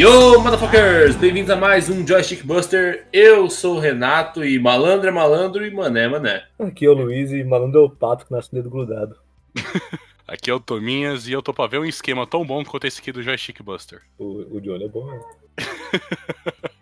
[0.00, 1.14] Yo, motherfuckers!
[1.14, 3.06] Bem-vindos a mais um Joystick Buster.
[3.12, 6.44] Eu sou o Renato e malandro é malandro e mané é mané.
[6.58, 9.16] Aqui é o Luiz e malandro é o pato que nasce dedo grudado.
[10.26, 12.98] Aqui é o Tominhas e eu tô pra ver um esquema tão bom quanto esse
[12.98, 14.00] aqui do Joystick Buster.
[14.18, 15.20] O, o Johnny é bom, né?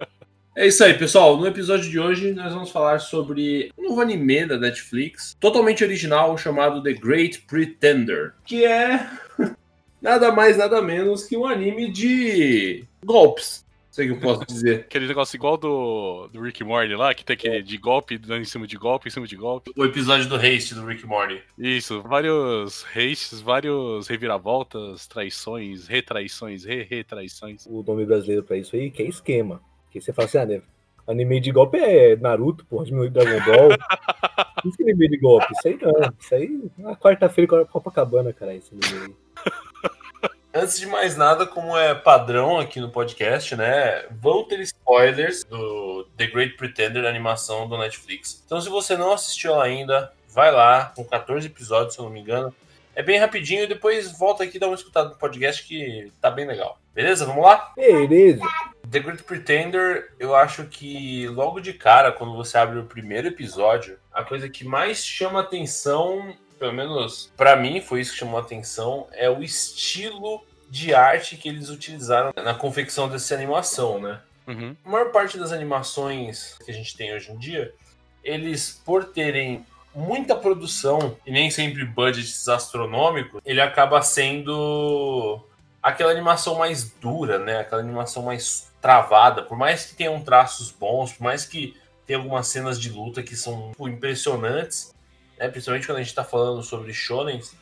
[0.55, 1.37] É isso aí, pessoal.
[1.37, 6.39] No episódio de hoje nós vamos falar sobre um novo anime da Netflix, totalmente original,
[6.39, 9.09] chamado The Great Pretender, que é
[10.01, 13.66] nada mais, nada menos que um anime de golpes.
[13.91, 14.80] Sei que eu posso dizer.
[14.80, 18.45] Aquele negócio igual do, do Rick Morty lá, que tem aquele de golpe, dando em
[18.45, 19.73] cima de golpe, em cima de golpe.
[19.77, 21.43] O episódio do haste do Rick Morty.
[21.59, 27.66] Isso, vários hastes, vários reviravoltas, traições, retraições, re-retraições.
[27.66, 29.60] O nome brasileiro pra isso aí que é esquema.
[29.91, 30.62] Que você fala assim, ah, né?
[31.05, 33.71] Anime de golpe é Naruto, porra, diminuir Dragon Ball.
[34.65, 36.12] Isso que é anime de golpe, isso aí não.
[36.19, 39.27] Isso aí na quarta-feira Copacabana, cara, esse anime aí.
[40.60, 44.04] Antes de mais nada, como é padrão aqui no podcast, né?
[44.10, 48.42] Vão ter spoilers do The Great Pretender, a animação do Netflix.
[48.45, 50.92] Então, se você não assistiu ainda, vai lá.
[50.96, 52.52] São 14 episódios, se eu não me engano.
[52.92, 56.29] É bem rapidinho e depois volta aqui e dá uma escutada no podcast que tá
[56.29, 56.76] bem legal.
[56.92, 57.24] Beleza?
[57.24, 57.73] Vamos lá?
[57.76, 58.42] Beleza.
[58.90, 63.96] The Great Pretender, eu acho que logo de cara, quando você abre o primeiro episódio,
[64.12, 69.06] a coisa que mais chama atenção, pelo menos pra mim foi isso que chamou atenção,
[69.12, 74.21] é o estilo de arte que eles utilizaram na confecção dessa animação, né?
[74.47, 74.77] Uhum.
[74.84, 77.72] A maior parte das animações que a gente tem hoje em dia,
[78.22, 85.43] eles, por terem muita produção e nem sempre budgets astronômicos, ele acaba sendo
[85.83, 87.60] aquela animação mais dura, né?
[87.60, 89.43] Aquela animação mais travada.
[89.43, 93.37] Por mais que tenham traços bons, por mais que tenha algumas cenas de luta que
[93.37, 94.94] são impressionantes,
[95.38, 95.49] né?
[95.49, 97.55] principalmente quando a gente está falando sobre shonens,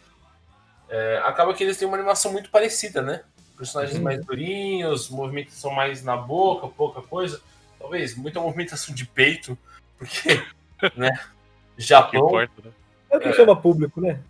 [0.89, 3.23] é, acaba que eles têm uma animação muito parecida, né?
[3.57, 4.05] Personagens Uhum.
[4.05, 7.41] mais durinhos, movimentação mais na boca, pouca coisa.
[7.79, 9.57] Talvez muita movimentação de peito,
[9.99, 10.43] porque,
[10.97, 11.19] né?
[11.77, 12.27] Japão.
[12.27, 12.71] importa, né?
[13.11, 13.33] É o que É.
[13.33, 14.21] chama público, né?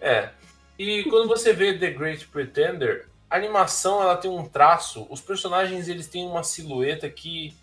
[0.00, 0.30] É.
[0.78, 5.88] E quando você vê The Great Pretender, a animação ela tem um traço, os personagens
[5.88, 7.54] eles têm uma silhueta que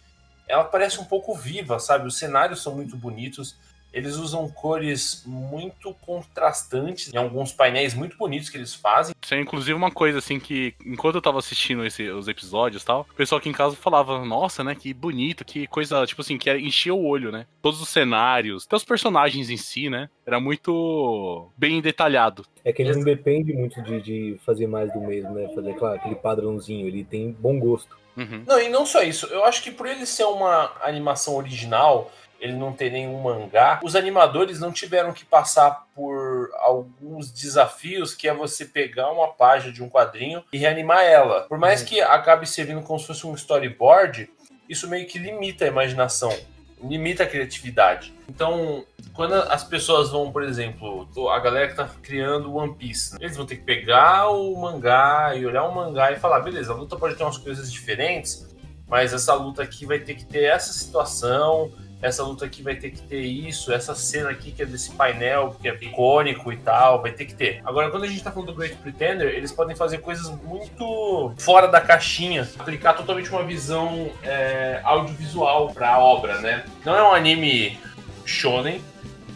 [0.47, 2.07] ela parece um pouco viva, sabe?
[2.07, 3.55] Os cenários são muito bonitos.
[3.95, 9.15] Eles usam cores muito contrastantes em alguns painéis muito bonitos que eles fazem.
[9.23, 12.85] Isso é inclusive uma coisa assim que, enquanto eu tava assistindo esse- os episódios e
[12.85, 16.37] tal, o pessoal aqui em casa falava, nossa, né, que bonito, que coisa, tipo assim,
[16.37, 17.47] que era- enchia o olho, né?
[17.61, 20.09] Todos os cenários, até os personagens em si, né?
[20.25, 22.45] Era muito bem detalhado.
[22.63, 25.49] É que ele não depende muito de, de fazer mais do mesmo, né?
[25.55, 27.97] Fazer claro, aquele padrãozinho, ele tem bom gosto.
[28.17, 28.43] Uhum.
[28.47, 29.25] Não, e não só isso.
[29.27, 32.11] Eu acho que por ele ser uma animação original,
[32.45, 38.27] ele não ter nenhum mangá, os animadores não tiveram que passar por alguns desafios que
[38.27, 41.41] é você pegar uma página de um quadrinho e reanimar ela.
[41.41, 44.29] Por mais que acabe servindo como se fosse um storyboard,
[44.69, 46.35] isso meio que limita a imaginação,
[46.83, 48.13] limita a criatividade.
[48.29, 53.19] Então, quando as pessoas vão, por exemplo, a galera que tá criando One Piece, né?
[53.21, 56.75] eles vão ter que pegar o mangá e olhar o mangá e falar, beleza, a
[56.75, 58.55] luta pode ter umas coisas diferentes,
[58.87, 61.71] mas essa luta aqui vai ter que ter essa situação,
[62.05, 65.55] essa luta aqui vai ter que ter isso, essa cena aqui que é desse painel,
[65.59, 67.61] que é icônico e tal, vai ter que ter.
[67.65, 71.67] Agora, quando a gente tá falando do Great Pretender, eles podem fazer coisas muito fora
[71.67, 76.63] da caixinha, aplicar totalmente uma visão é, audiovisual pra obra, né?
[76.85, 77.79] Não é um anime
[78.23, 78.81] shonen,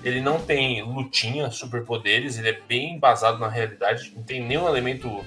[0.04, 5.26] ele não tem lutinha, superpoderes, ele é bem embasado na realidade, não tem nenhum elemento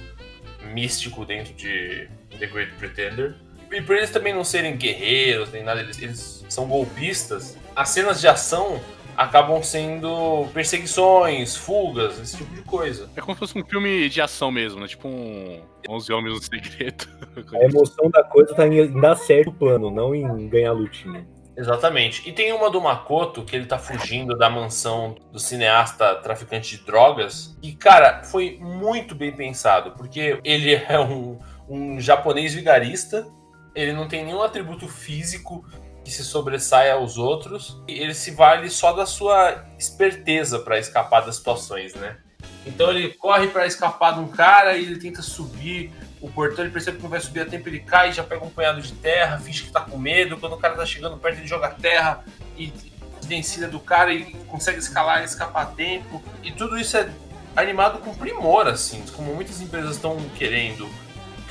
[0.71, 2.07] místico dentro de
[2.39, 3.35] The Great Pretender.
[3.73, 8.21] E por eles também não serem guerreiros nem nada, eles, eles são golpistas, as cenas
[8.21, 8.79] de ação
[9.17, 13.09] acabam sendo perseguições, fugas, esse tipo de coisa.
[13.15, 14.87] É como se fosse um filme de ação mesmo, né?
[14.87, 17.07] Tipo um 11 Homens no Segredo.
[17.53, 21.25] A emoção da coisa tá em dar certo o plano, não em ganhar lutinha.
[21.55, 22.27] Exatamente.
[22.27, 26.83] E tem uma do Makoto, que ele tá fugindo da mansão do cineasta traficante de
[26.83, 27.55] drogas.
[27.61, 31.37] E, cara, foi muito bem pensado, porque ele é um,
[31.69, 33.27] um japonês vigarista,
[33.75, 35.65] ele não tem nenhum atributo físico
[36.03, 41.37] que se sobressaia aos outros, ele se vale só da sua esperteza para escapar das
[41.37, 42.17] situações, né?
[42.65, 45.91] Então ele corre para escapar de um cara e ele tenta subir
[46.21, 48.49] o portão, ele percebe que não vai subir a tempo, ele cai, já pega um
[48.49, 50.37] punhado de terra, finge que tá com medo.
[50.37, 52.23] Quando o cara tá chegando perto, ele joga terra
[52.57, 52.71] e
[53.19, 56.21] desvencilha do cara e consegue escalar e escapar a tempo.
[56.41, 57.09] E tudo isso é
[57.55, 60.89] animado com primor, assim, como muitas empresas estão querendo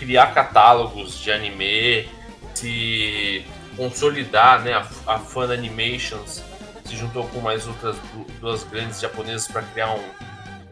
[0.03, 2.09] criar catálogos de anime,
[2.55, 3.45] se
[3.77, 4.73] consolidar, né?
[4.75, 6.43] A, a Animations
[6.85, 10.03] se juntou com mais outras du- duas grandes japonesas para criar um,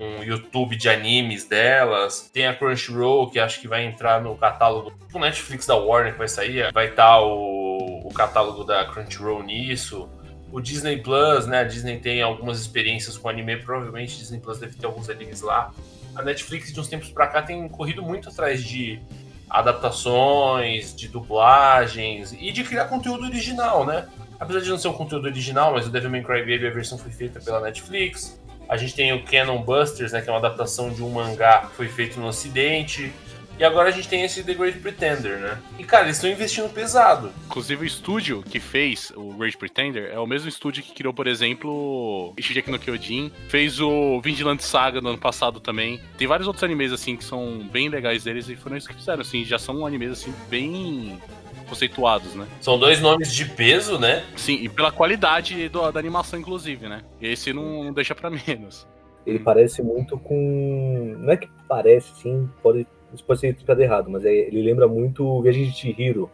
[0.00, 2.28] um YouTube de animes delas.
[2.32, 4.92] Tem a Crunchyroll, que acho que vai entrar no catálogo.
[5.14, 9.44] O Netflix da Warner que vai sair, vai estar tá o, o catálogo da Crunchyroll
[9.44, 10.10] nisso.
[10.52, 11.60] O Disney Plus, né?
[11.60, 15.72] A Disney tem algumas experiências com anime, provavelmente Disney Plus deve ter alguns animes lá.
[16.14, 19.00] A Netflix, de uns tempos pra cá, tem corrido muito atrás de
[19.48, 24.06] adaptações, de dublagens e de criar conteúdo original, né?
[24.38, 26.96] Apesar de não ser um conteúdo original, mas o Devil May Cry Baby, a versão
[26.96, 28.40] foi feita pela Netflix.
[28.68, 31.74] A gente tem o Canon Busters, né, que é uma adaptação de um mangá que
[31.74, 33.12] foi feito no Ocidente.
[33.60, 35.58] E agora a gente tem esse The Great Pretender, né?
[35.78, 37.30] E, cara, eles estão investindo pesado.
[37.44, 41.26] Inclusive, o estúdio que fez o Great Pretender é o mesmo estúdio que criou, por
[41.26, 43.30] exemplo, Shigeki no Kyojin.
[43.48, 46.00] Fez o Vigilante Saga no ano passado também.
[46.16, 49.20] Tem vários outros animes, assim, que são bem legais deles e foram isso que fizeram,
[49.20, 49.44] assim.
[49.44, 51.20] Já são animes, assim, bem
[51.68, 52.46] conceituados, né?
[52.62, 54.24] São dois nomes de peso, né?
[54.36, 57.02] Sim, e pela qualidade do, da animação, inclusive, né?
[57.20, 58.88] Esse não, não deixa para menos.
[59.26, 61.14] Ele parece muito com.
[61.18, 64.86] Não é que parece, sim, pode, isso pode ser interpretado errado, mas é, ele lembra
[64.86, 66.30] muito o Viagem de Chihiro,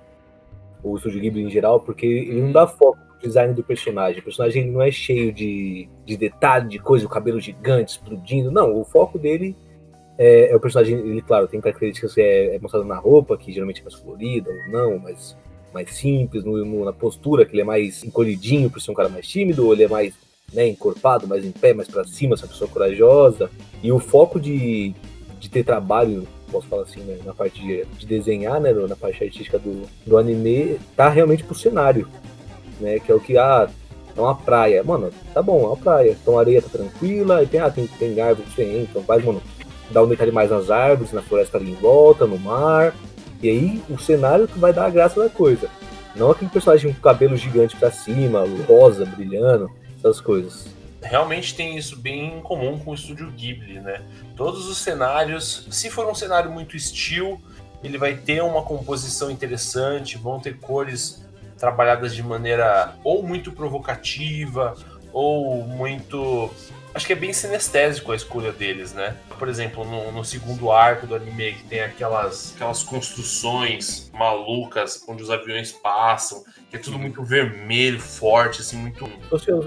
[0.82, 4.20] o Studio Ghibli em geral, porque ele não dá foco no design do personagem.
[4.20, 8.50] O personagem não é cheio de, de detalhe, de coisa, o cabelo gigante explodindo.
[8.50, 9.56] Não, o foco dele
[10.18, 13.52] é, é, o personagem, ele, claro, tem características que é, é mostrado na roupa, que
[13.52, 15.36] geralmente é mais florida ou não, mas
[15.74, 19.10] mais simples, no, no, na postura, que ele é mais encolhidinho por ser um cara
[19.10, 20.14] mais tímido, ou ele é mais
[20.52, 23.50] né, encorpado, mais em pé, mais para cima, ser uma pessoa corajosa.
[23.82, 24.94] E o foco de,
[25.38, 29.22] de ter trabalho, posso falar assim, né, na parte de, de, desenhar, né, na parte
[29.22, 32.08] artística do, do anime, tá realmente pro cenário,
[32.80, 33.68] né, que é o que, ah,
[34.16, 34.82] é uma praia.
[34.82, 36.16] Mano, tá bom, é uma praia.
[36.20, 39.42] Então a areia tá tranquila, e tem, ah, tem, tem árvore diferente, então faz, mano,
[39.90, 42.94] dá um detalhe mais nas árvores, na floresta ali em volta, no mar.
[43.42, 45.68] E aí o cenário que vai dar a graça da coisa.
[46.14, 50.74] Não aquele personagem com cabelo gigante pra cima, rosa, brilhando, essas coisas.
[51.02, 54.02] Realmente tem isso bem comum com o estúdio Ghibli, né?
[54.34, 57.40] Todos os cenários, se for um cenário muito estilo,
[57.82, 61.24] ele vai ter uma composição interessante, vão ter cores
[61.58, 64.74] trabalhadas de maneira ou muito provocativa
[65.12, 66.50] ou muito
[66.96, 69.14] acho que é bem sinestésico a escolha deles, né?
[69.38, 75.22] Por exemplo, no, no, segundo arco do anime, que tem aquelas, aquelas construções malucas onde
[75.22, 79.06] os aviões passam, que é tudo muito vermelho, forte, assim, muito.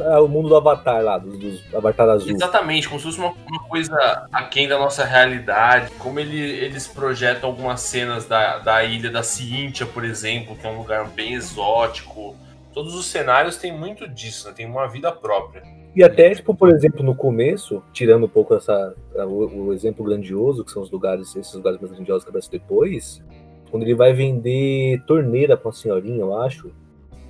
[0.01, 2.31] É o mundo do Avatar lá, dos, dos Avatar azul.
[2.31, 5.91] Exatamente, como se fosse uma, uma, coisa aquém da nossa realidade.
[5.99, 10.69] Como ele, eles projetam algumas cenas da, da ilha da Ciência, por exemplo, que é
[10.69, 12.35] um lugar bem exótico.
[12.73, 14.53] Todos os cenários têm muito disso, né?
[14.55, 15.78] Tem uma vida própria.
[16.00, 20.63] E até, tipo, por exemplo, no começo, tirando um pouco essa, o, o exemplo grandioso,
[20.63, 23.22] que são os lugares, esses lugares mais grandiosos que aparecem depois,
[23.69, 26.72] quando ele vai vender torneira pra uma senhorinha, eu acho,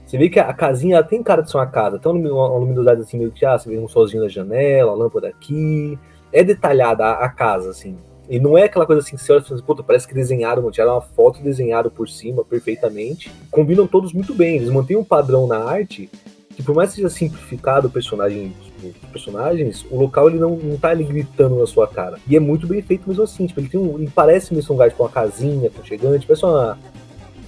[0.05, 3.01] você vê que a casinha ela tem cara de ser uma casa, tem uma luminosidade
[3.01, 5.97] assim, meio que, ah, você vê um solzinho na janela, a lâmpada aqui,
[6.31, 7.97] é detalhada a, a casa, assim,
[8.29, 10.69] e não é aquela coisa assim que você olha e fala, puta, parece que desenharam,
[10.69, 13.31] tiraram uma foto desenhada por cima perfeitamente.
[13.49, 16.07] Combinam todos muito bem, eles mantêm um padrão na arte
[16.59, 18.53] que por mais que seja simplificado o personagem,
[18.83, 22.19] os personagens, o local ele não, não tá ali gritando na sua cara.
[22.27, 23.47] E é muito bem feito mesmo assim.
[23.47, 23.97] Tipo, ele tem um.
[23.97, 26.77] Ele parece mesmo um lugar tipo uma casinha aconchegante, parece uma,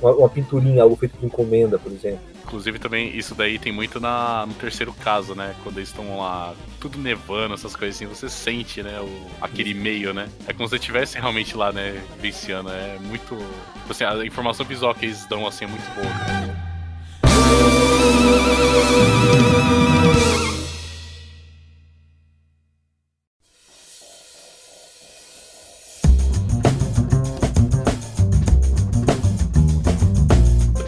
[0.02, 2.22] uma, uma, pinturinha, algo feito por encomenda, por exemplo.
[2.46, 5.56] Inclusive também isso daí tem muito na, no terceiro caso, né?
[5.62, 8.98] Quando eles estão lá, tudo nevando, essas coisas assim, você sente, né?
[9.02, 10.30] O, aquele meio, né?
[10.48, 12.02] É como se estivesse realmente lá, né?
[12.22, 12.70] Vinciando.
[12.70, 13.38] É muito.
[13.90, 16.08] Assim, a informação visual que eles dão assim é muito boa.
[16.08, 16.71] Né?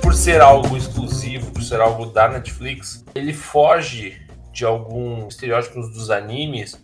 [0.02, 6.10] Por ser algo exclusivo, por ser algo da Netflix, ele foge de alguns estereótipos dos
[6.10, 6.80] animes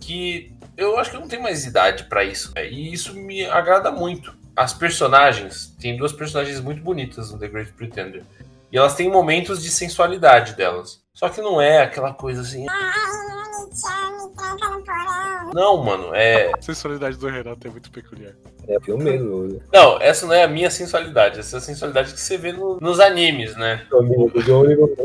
[0.00, 2.52] que eu acho que eu não tenho mais idade para isso.
[2.56, 4.34] E isso me agrada muito.
[4.56, 8.22] As personagens, tem duas personagens muito bonitas no The Great Pretender.
[8.72, 11.02] E elas têm momentos de sensualidade delas.
[11.12, 12.66] Só que não é aquela coisa assim.
[15.52, 16.52] Não, mano, é.
[16.56, 18.32] A sensualidade do Renato é muito peculiar.
[18.68, 19.60] É, eu mesmo.
[19.72, 21.40] Não, essa não é a minha sensualidade.
[21.40, 23.86] Essa é a sensualidade que você vê no, nos animes, né?
[23.92, 24.02] O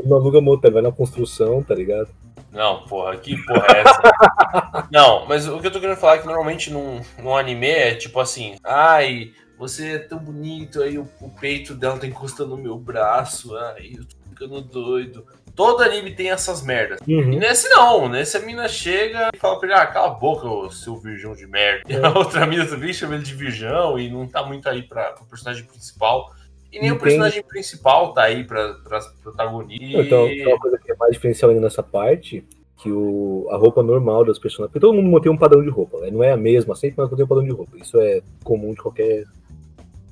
[0.06, 2.10] não aluga motel, vai na construção, tá ligado?
[2.52, 4.88] Não, porra, que porra é essa?
[4.90, 7.96] não, mas o que eu tô querendo falar é que normalmente num, num anime é
[7.96, 12.62] tipo assim, ai, você é tão bonito, aí o, o peito dela tá encostando no
[12.62, 15.26] meu braço, aí eu tô ficando doido.
[15.56, 17.00] Todo anime tem essas merdas.
[17.08, 17.32] Uhum.
[17.32, 20.74] E nesse não, nesse a mina chega e fala pra ele, ah, cala a boca,
[20.74, 21.84] seu virgão de merda.
[21.88, 21.94] É.
[21.94, 25.14] E a outra mina também chama ele de virgão e não tá muito aí pra,
[25.14, 26.34] pro personagem principal.
[26.70, 26.92] E nem Entendi.
[26.92, 30.02] o personagem principal tá aí pra, pra protagonista.
[30.02, 32.44] Então, uma coisa que é mais diferencial ainda nessa parte
[32.78, 34.74] que o, a roupa normal das personagens.
[34.74, 36.12] Porque todo mundo mantém um padrão de roupa, né?
[36.12, 37.78] não é a mesma sempre, mas mantém um padrão de roupa.
[37.78, 39.24] Isso é comum de qualquer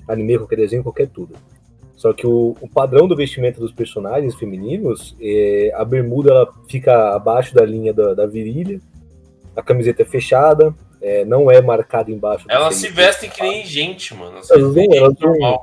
[0.07, 1.36] anime, qualquer desenho, qualquer tudo.
[1.95, 7.15] Só que o, o padrão do vestimento dos personagens femininos, é, a bermuda ela fica
[7.15, 8.81] abaixo da linha da, da virilha,
[9.55, 12.45] a camiseta é fechada, é, não é marcada embaixo.
[12.50, 14.38] Elas se vestem que nem gente, mano.
[14.38, 15.62] Elas, usam, elas usam,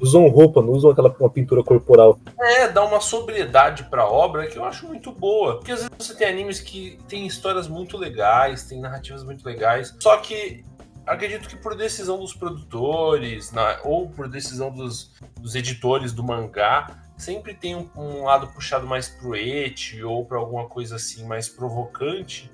[0.00, 2.18] usam, roupa, não usam aquela uma pintura corporal.
[2.40, 5.56] É, dá uma sobriedade pra obra que eu acho muito boa.
[5.56, 9.94] Porque às vezes você tem animes que tem histórias muito legais, tem narrativas muito legais,
[9.98, 10.64] só que
[11.12, 17.02] acredito que por decisão dos produtores, na, ou por decisão dos, dos editores do mangá,
[17.16, 21.48] sempre tem um, um lado puxado mais pro eti ou para alguma coisa assim mais
[21.48, 22.50] provocante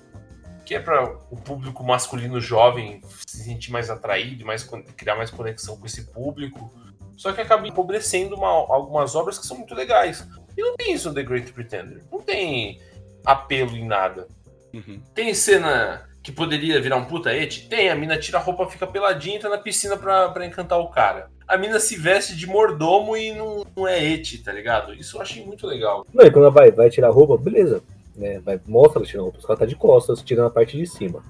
[0.67, 5.77] que é para o público masculino jovem se sentir mais atraído, mais, criar mais conexão
[5.77, 6.73] com esse público.
[7.15, 10.27] Só que acaba empobrecendo uma, algumas obras que são muito legais.
[10.57, 12.03] E não tem isso no The Great Pretender.
[12.11, 12.81] Não tem
[13.25, 14.27] apelo em nada.
[14.73, 15.01] Uhum.
[15.15, 17.67] Tem cena que poderia virar um puta et?
[17.69, 20.77] Tem, a mina tira a roupa, fica peladinha e entra na piscina pra, pra encantar
[20.79, 21.29] o cara.
[21.47, 24.93] A mina se veste de mordomo e não, não é et, tá ligado?
[24.93, 26.05] Isso eu achei muito legal.
[26.13, 27.81] Não, e quando ela vai, vai tirar a roupa, beleza
[28.17, 28.39] né?
[28.39, 31.23] Vai, mostra ela tirando roupa, ela tá de costas, tirando a parte de cima.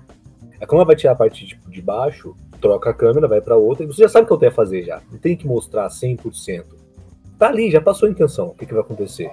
[0.59, 3.57] Aí quando ela vai tirar a parte tipo, de baixo, troca a câmera, vai para
[3.57, 5.01] outra, e você já sabe o que eu tenho a fazer já.
[5.11, 6.63] Não tem que mostrar 100%.
[7.37, 9.29] Tá ali, já passou a intenção, o que, que vai acontecer.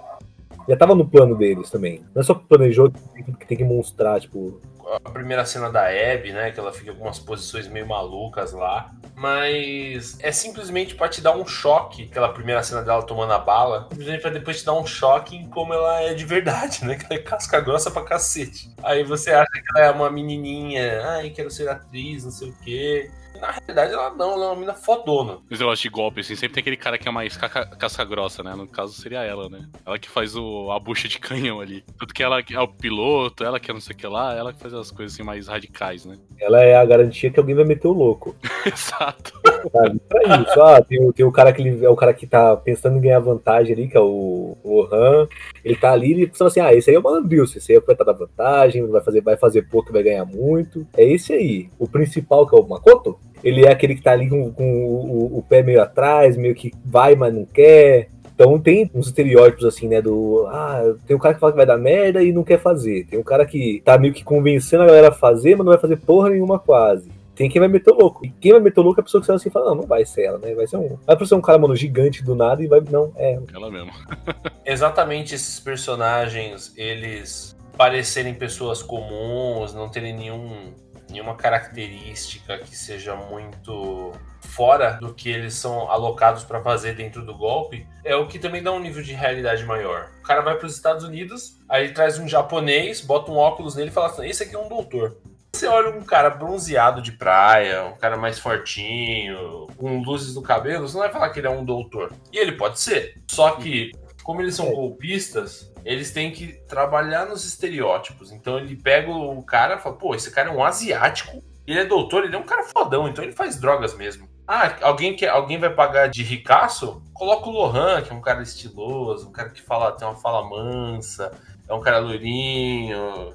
[0.68, 2.02] Já tava no plano deles também.
[2.14, 4.60] Não é só planejou que tem que mostrar, tipo,
[5.02, 6.50] a primeira cena da Abby, né?
[6.50, 8.92] Que ela fica com umas posições meio malucas lá.
[9.14, 13.88] Mas é simplesmente para te dar um choque, aquela primeira cena dela tomando a bala.
[13.90, 16.94] Simplesmente pra depois te dar um choque em como ela é de verdade, né?
[17.04, 18.70] Que ela é casca grossa pra cacete.
[18.82, 22.54] Aí você acha que ela é uma menininha, ai, quero ser atriz, não sei o
[22.64, 23.10] quê.
[23.40, 25.38] Na realidade, ela não, ela é uma mina fodona.
[25.50, 28.42] Mas eu acho de golpe, assim, sempre tem aquele cara que é mais casca grossa,
[28.42, 28.54] né?
[28.54, 29.66] No caso, seria ela, né?
[29.84, 31.84] Ela que faz o, a bucha de canhão ali.
[31.98, 34.52] Tudo que ela é o piloto, ela que é não sei o que lá, ela
[34.52, 36.16] que faz as coisas assim mais radicais, né?
[36.40, 38.36] Ela é a garantia que alguém vai meter o louco.
[38.66, 39.32] Exato.
[39.70, 40.00] Sabe?
[40.08, 42.96] Pra isso, ah, tem, tem o cara que ele, é o cara que tá pensando
[42.96, 45.28] em ganhar vantagem ali, que é o, o Han.
[45.64, 47.94] Ele tá ali e fala assim: ah, esse aí é o malandrilson, esse aí vai
[47.94, 50.86] estar da vantagem, vai fazer, vai fazer pouco vai ganhar muito.
[50.96, 51.68] É esse aí.
[51.78, 55.38] O principal, que é o Makoto, ele é aquele que tá ali com, com o,
[55.38, 58.08] o, pé meio atrás, meio que vai, mas não quer.
[58.34, 60.02] Então tem uns estereótipos assim, né?
[60.02, 60.46] Do.
[60.48, 63.06] Ah, tem um cara que fala que vai dar merda e não quer fazer.
[63.06, 65.80] Tem um cara que tá meio que convencendo a galera a fazer, mas não vai
[65.80, 67.13] fazer porra nenhuma quase.
[67.34, 68.24] Tem quem vai meter o louco.
[68.24, 69.86] E quem vai meter o louco é a pessoa que você assim fala, não, não
[69.86, 70.54] vai ser ela, né?
[70.54, 70.98] Vai ser um.
[71.06, 72.80] Vai ser um cara, mano, gigante do nada e vai.
[72.80, 73.38] Não, é.
[73.52, 73.92] Ela mesmo.
[74.64, 80.72] Exatamente esses personagens, eles parecerem pessoas comuns, não terem nenhum
[81.10, 87.34] nenhuma característica que seja muito fora do que eles são alocados para fazer dentro do
[87.36, 90.10] golpe, é o que também dá um nível de realidade maior.
[90.20, 93.74] O cara vai para os Estados Unidos, aí ele traz um japonês, bota um óculos
[93.74, 95.16] nele e fala assim: esse aqui é um doutor.
[95.54, 100.88] Você olha um cara bronzeado de praia, um cara mais fortinho, com luzes no cabelo,
[100.88, 102.12] você não vai falar que ele é um doutor.
[102.32, 103.22] E ele pode ser.
[103.30, 103.92] Só que,
[104.24, 108.32] como eles são golpistas, eles têm que trabalhar nos estereótipos.
[108.32, 111.84] Então ele pega o cara e fala, pô, esse cara é um asiático, ele é
[111.84, 114.28] doutor, ele é um cara fodão, então ele faz drogas mesmo.
[114.48, 117.00] Ah, alguém que alguém vai pagar de ricaço?
[117.14, 120.44] Coloca o Lohan, que é um cara estiloso, um cara que fala, tem uma fala
[120.48, 121.30] mansa,
[121.68, 123.32] é um cara loirinho,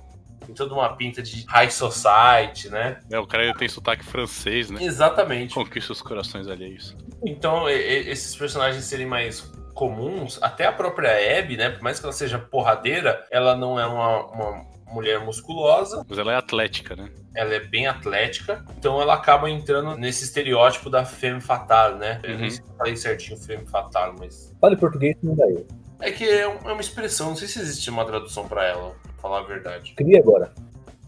[0.50, 3.00] tem toda uma pinta de high society, né?
[3.12, 4.84] É, o cara tem sotaque francês, né?
[4.84, 5.54] Exatamente.
[5.54, 6.96] Conquista os corações alheios.
[7.24, 9.42] Então, esses personagens serem mais
[9.74, 11.70] comuns, até a própria Abby, né?
[11.70, 16.04] Por mais que ela seja porradeira, ela não é uma, uma mulher musculosa.
[16.10, 17.10] Mas ela é atlética, né?
[17.36, 22.20] Ela é bem atlética, então ela acaba entrando nesse estereótipo da femme fatale, né?
[22.24, 22.40] Eu uhum.
[22.40, 24.54] não sei se eu falei certinho femme fatale, mas.
[24.60, 25.66] Fale português não dá eu.
[26.02, 29.14] É que é, é uma expressão, não sei se existe uma tradução para ela, pra
[29.22, 29.94] falar a verdade.
[29.96, 30.54] Cria agora.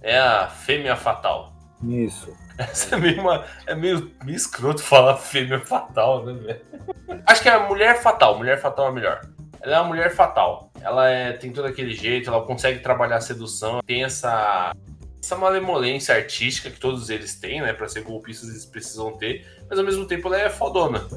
[0.02, 1.54] É a fêmea fatal.
[1.88, 2.36] Isso.
[2.58, 6.62] Essa é meio, uma, é meio, meio escroto falar fêmea fatal, né, velho?
[7.26, 8.38] Acho que é a mulher fatal.
[8.38, 9.22] Mulher fatal é melhor.
[9.62, 10.72] Ela é uma mulher fatal.
[10.82, 14.74] Ela é, tem todo aquele jeito, ela consegue trabalhar a sedução, tem essa,
[15.22, 17.72] essa malemolência artística que todos eles têm, né?
[17.72, 21.08] Pra ser golpistas eles precisam ter, mas ao mesmo tempo ela é fodona.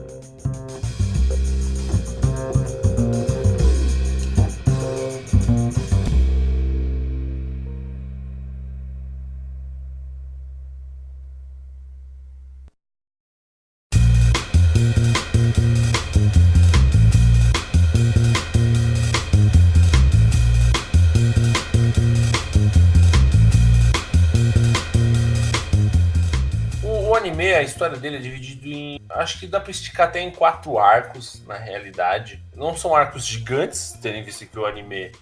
[27.64, 29.00] História dele é dividida em.
[29.10, 32.42] Acho que dá pra esticar até em quatro arcos, na realidade.
[32.54, 35.12] Não são arcos gigantes, tendo visto que o anime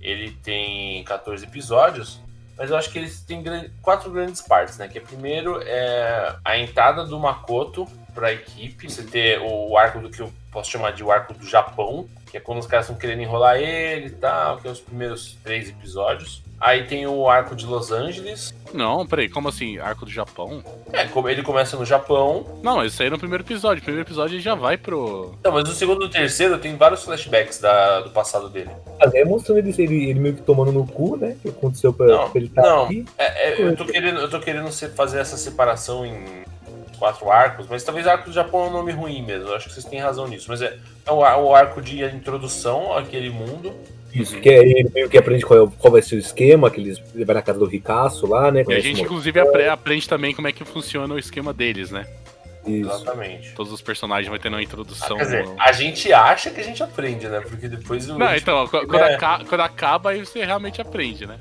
[0.00, 2.20] ele tem 14 episódios,
[2.56, 3.42] mas eu acho que eles têm
[3.82, 4.88] quatro grandes partes, né?
[4.88, 10.10] Que primeiro é a entrada do Makoto para a equipe, você ter o arco do
[10.10, 13.22] que eu posso chamar de arco do Japão, que é quando os caras estão querendo
[13.22, 16.42] enrolar ele e tal, que é os primeiros três episódios.
[16.60, 18.52] Aí tem o arco de Los Angeles.
[18.74, 19.78] Não, peraí, como assim?
[19.78, 20.62] Arco do Japão?
[20.92, 22.44] É, ele começa no Japão.
[22.62, 23.80] Não, isso aí é no primeiro episódio.
[23.80, 25.38] O primeiro episódio ele já vai pro.
[25.44, 28.70] Não, mas no segundo e no terceiro tem vários flashbacks da, do passado dele.
[28.98, 31.36] Mas é mostrando ele, ele, ele meio que tomando no cu, né?
[31.38, 32.84] O que aconteceu pra, não, pra ele estar tá não.
[32.84, 33.04] aqui.
[33.16, 36.44] É, é, eu tô querendo, eu tô querendo fazer essa separação em
[36.98, 39.48] quatro arcos, mas talvez arco do Japão é um nome ruim mesmo.
[39.48, 40.46] Eu acho que vocês têm razão nisso.
[40.48, 40.76] Mas é,
[41.06, 43.72] é o, o arco de introdução àquele mundo.
[44.12, 46.80] Isso, que é ele meio que aprende qual, é, qual vai ser o esquema, que
[46.80, 48.64] eles vai na casa do Ricaço lá, né?
[48.66, 52.06] E a gente, inclusive, apre aprende também como é que funciona o esquema deles, né?
[52.66, 52.90] Isso.
[52.90, 53.52] Exatamente.
[53.54, 55.16] Todos os personagens vão ter uma introdução.
[55.16, 57.40] Ah, quer dizer, a gente acha que a gente aprende, né?
[57.40, 58.18] Porque depois o.
[58.18, 59.14] Não, então, quando, é...
[59.14, 61.38] aca quando acaba, aí você realmente aprende, né?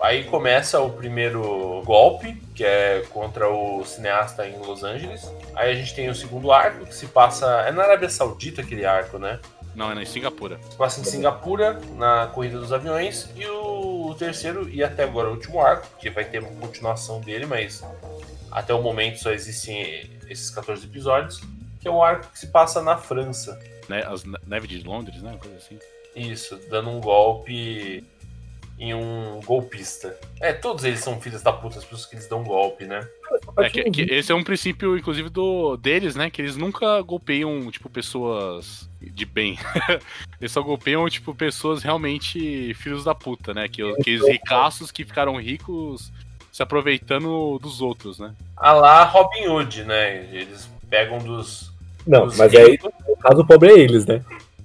[0.00, 5.30] Aí começa o primeiro golpe, que é contra o cineasta em Los Angeles.
[5.54, 7.46] Aí a gente tem o segundo arco, que se passa.
[7.66, 9.40] É na Arábia Saudita aquele arco, né?
[9.74, 10.58] Não, é em Singapura.
[10.70, 13.28] Se passa em Singapura, na corrida dos aviões.
[13.36, 17.44] E o terceiro, e até agora o último arco, que vai ter uma continuação dele,
[17.44, 17.84] mas
[18.50, 21.42] até o momento só existem esses 14 episódios,
[21.80, 23.58] que é o arco que se passa na França.
[23.88, 25.30] Né, as neve de Londres, né?
[25.30, 25.78] Uma coisa assim.
[26.14, 28.02] Isso, dando um golpe
[28.78, 30.18] em um golpista.
[30.40, 33.06] É, todos eles são filhos da puta, as pessoas que eles dão golpe, né?
[33.58, 36.28] É, que, que esse é um princípio, inclusive, do deles, né?
[36.28, 39.58] Que eles nunca golpeiam, tipo, pessoas de bem.
[40.40, 43.66] eles só golpeiam, tipo, pessoas realmente filhos da puta, né?
[43.68, 46.12] Que, aqueles ricaços que ficaram ricos
[46.52, 48.34] se aproveitando dos outros, né?
[48.56, 50.28] A lá Robin Hood, né?
[50.32, 51.72] Eles pegam dos.
[52.06, 52.90] Não, dos mas ricos.
[52.94, 54.22] aí, no caso, o pobre é eles, né?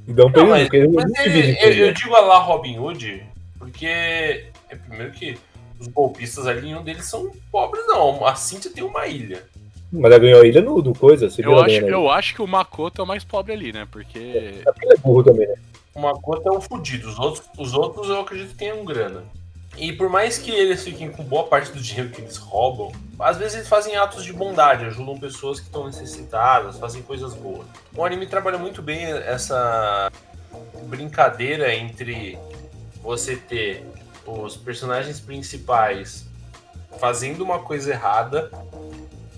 [0.07, 3.23] Então, não, mas, mas ele, eu, eu digo a lá Robin Hood
[3.61, 5.37] porque, é primeiro que
[5.79, 8.25] os golpistas ali, nenhum deles são pobres, não.
[8.25, 9.43] A Cintia tem uma ilha.
[9.91, 11.29] Mas ela ganhou a ilha no, do coisa?
[11.29, 13.87] Você eu, acho, eu acho que o Makoto é o mais pobre ali, né?
[13.91, 14.17] Porque.
[14.17, 15.53] É, ele é burro também, né?
[15.93, 17.07] O Makoto é um fudido.
[17.07, 19.23] Os outros, os outros eu acredito que tenham grana.
[19.77, 23.37] E por mais que eles fiquem com boa parte do dinheiro que eles roubam, às
[23.37, 27.67] vezes eles fazem atos de bondade, ajudam pessoas que estão necessitadas, fazem coisas boas.
[27.95, 30.11] O anime trabalha muito bem essa
[30.87, 32.39] brincadeira entre
[33.01, 33.85] você ter
[34.25, 36.25] os personagens principais
[36.99, 38.51] fazendo uma coisa errada,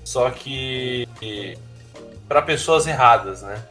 [0.04, 1.08] só que
[2.28, 3.64] para pessoas erradas, né?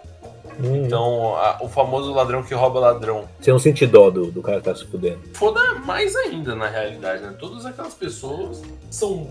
[0.60, 0.84] Hum.
[0.84, 3.28] Então, a, o famoso ladrão que rouba ladrão.
[3.40, 5.20] Você não sente dó do, do cara que tá se fudendo.
[5.34, 7.34] Foda mais ainda, na realidade, né?
[7.38, 9.28] Todas aquelas pessoas são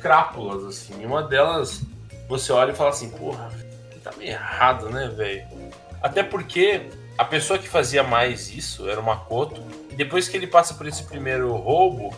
[0.00, 0.94] crápulas, assim.
[1.00, 1.82] E uma delas,
[2.28, 3.50] você olha e fala assim, porra,
[4.02, 5.46] tá meio errado, né, velho?
[6.02, 9.62] Até porque a pessoa que fazia mais isso era o Makoto.
[9.90, 12.14] E depois que ele passa por esse primeiro roubo,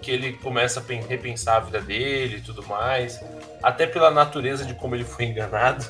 [0.00, 3.20] que ele começa a repensar a vida dele e tudo mais,
[3.62, 5.84] até pela natureza de como ele foi enganado,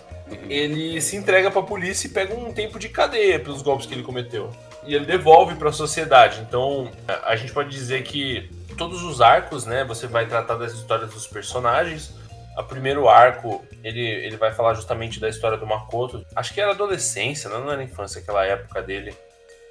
[0.49, 3.95] ele se entrega para a polícia e pega um tempo de cadeia pelos golpes que
[3.95, 4.51] ele cometeu.
[4.85, 6.41] E ele devolve para a sociedade.
[6.41, 6.91] Então,
[7.25, 11.27] a gente pode dizer que todos os arcos, né, você vai tratar das histórias dos
[11.27, 12.15] personagens,
[12.57, 16.25] o primeiro arco, ele, ele vai falar justamente da história do Makoto.
[16.35, 19.15] Acho que era adolescência, não era infância, aquela época dele.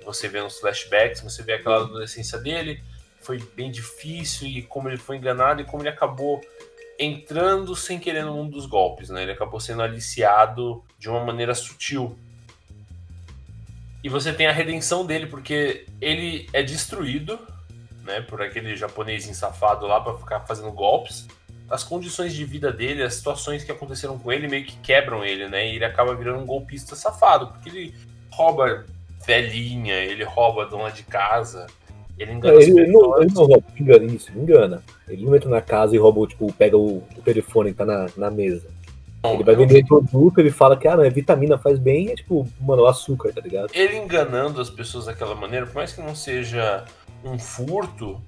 [0.05, 2.81] Você vê nos flashbacks, você vê aquela adolescência dele.
[3.21, 6.41] Foi bem difícil e como ele foi enganado e como ele acabou
[6.97, 9.23] entrando sem querer no mundo dos golpes, né?
[9.23, 12.17] Ele acabou sendo aliciado de uma maneira sutil.
[14.03, 17.39] E você tem a redenção dele porque ele é destruído,
[18.03, 21.27] né, por aquele japonês safado lá para ficar fazendo golpes
[21.69, 25.47] as condições de vida dele, as situações que aconteceram com ele meio que quebram ele,
[25.47, 25.67] né?
[25.67, 27.95] E ele acaba virando um golpista safado, porque ele
[28.31, 28.85] rouba
[29.25, 31.67] velhinha, ele rouba dona de casa,
[32.17, 34.83] ele engana ele, ele, não, ele não rouba, engana isso, engana.
[35.07, 38.07] Ele não entra na casa e rouba, tipo, pega o, o telefone que tá na,
[38.17, 38.67] na mesa.
[39.23, 42.15] Não, ele vai vender produto, ele fala que ah, não, é vitamina, faz bem, é
[42.15, 43.69] tipo, mano, açúcar, tá ligado?
[43.73, 46.85] Ele enganando as pessoas daquela maneira, por mais que não seja
[47.23, 48.19] um furto,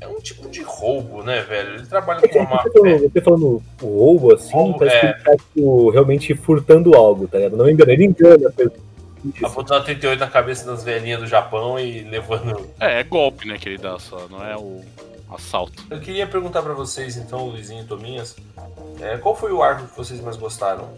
[0.00, 1.74] é um tipo de roubo, né, velho?
[1.74, 2.70] Ele trabalha com uma máfia.
[2.72, 5.00] Você falando o roubo, assim, roubo, parece é...
[5.00, 7.56] que ele tá tipo, realmente furtando algo, tá ligado?
[7.56, 8.90] Não engana, ele engana a pessoa.
[9.44, 12.66] Apontando 38 na cabeça das velhinhas do Japão e levando.
[12.80, 14.80] É, é golpe, né, que ele dá só, não é o
[15.30, 15.84] assalto.
[15.90, 18.34] Eu queria perguntar para vocês, então, Luizinho e Tominhas,
[19.00, 20.88] é, qual foi o arco que vocês mais gostaram?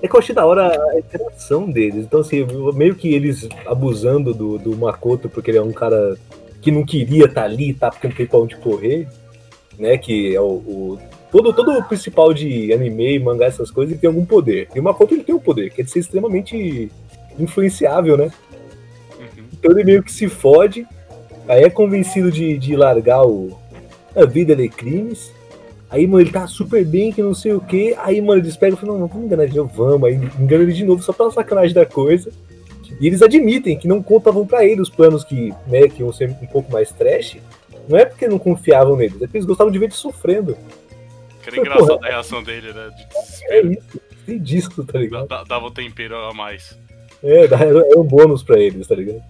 [0.00, 2.04] É que eu achei da hora a interação deles.
[2.04, 6.16] Então, assim, meio que eles abusando do, do Makoto, porque ele é um cara
[6.64, 9.06] que não queria estar tá ali, tá porque não tem pra onde correr,
[9.78, 9.98] né?
[9.98, 10.98] Que é o, o,
[11.30, 14.68] todo, todo o principal de anime, mangá, essas coisas, ele tem algum poder.
[14.74, 16.90] E uma conta ele tem um poder, que é de ser extremamente
[17.38, 18.30] influenciável, né?
[19.18, 19.44] Uhum.
[19.52, 20.86] Então ele meio que se fode
[21.46, 23.58] Aí é convencido de, de largar o,
[24.16, 25.32] a vida de crimes.
[25.90, 27.94] Aí, mano, ele tá super bem, que não sei o que.
[27.98, 30.08] Aí, mano, eles pegam e falam, não, vamos enganar de novo, vamos.
[30.08, 32.32] Aí engana ele de novo, só pela sacanagem da coisa.
[33.00, 36.30] E eles admitem que não contavam pra ele os planos que, né, que iam ser
[36.30, 37.38] um pouco mais trash.
[37.88, 40.56] Não é porque não confiavam neles, é porque eles gostavam de ver ele sofrendo.
[41.42, 42.90] Que era engraçado a reação dele, né?
[42.96, 43.72] De É desespero.
[43.72, 45.28] isso, tem disco, tá ligado?
[45.28, 46.78] Dava um tempero a mais.
[47.22, 49.22] É, era era um bônus pra eles, tá ligado?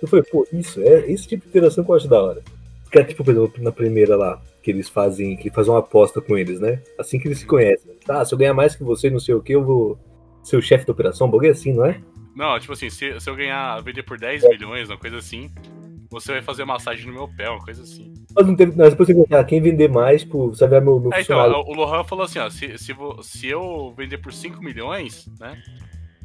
[0.00, 2.42] Eu falei, pô, isso, é esse tipo de interação que eu acho da hora.
[2.90, 6.20] Que é tipo, por exemplo, na primeira lá, que eles fazem, que fazem uma aposta
[6.20, 6.80] com eles, né?
[6.98, 7.92] Assim que eles se conhecem.
[8.06, 9.98] Tá, se eu ganhar mais que você, não sei o que, eu vou
[10.42, 12.00] ser o chefe da operação, um bagulho assim, não é?
[12.34, 15.50] Não, tipo assim, se, se eu ganhar, vender por 10 milhões, uma coisa assim,
[16.10, 18.12] você vai fazer massagem no meu pé, uma coisa assim.
[18.34, 18.76] Mas não teve.
[18.76, 21.38] Mas depois você perguntar, quem vender mais, tipo, você vai ver meu, meu É, então,
[21.38, 25.60] o Lohan falou assim, ó, se, se, se eu vender por 5 milhões, né,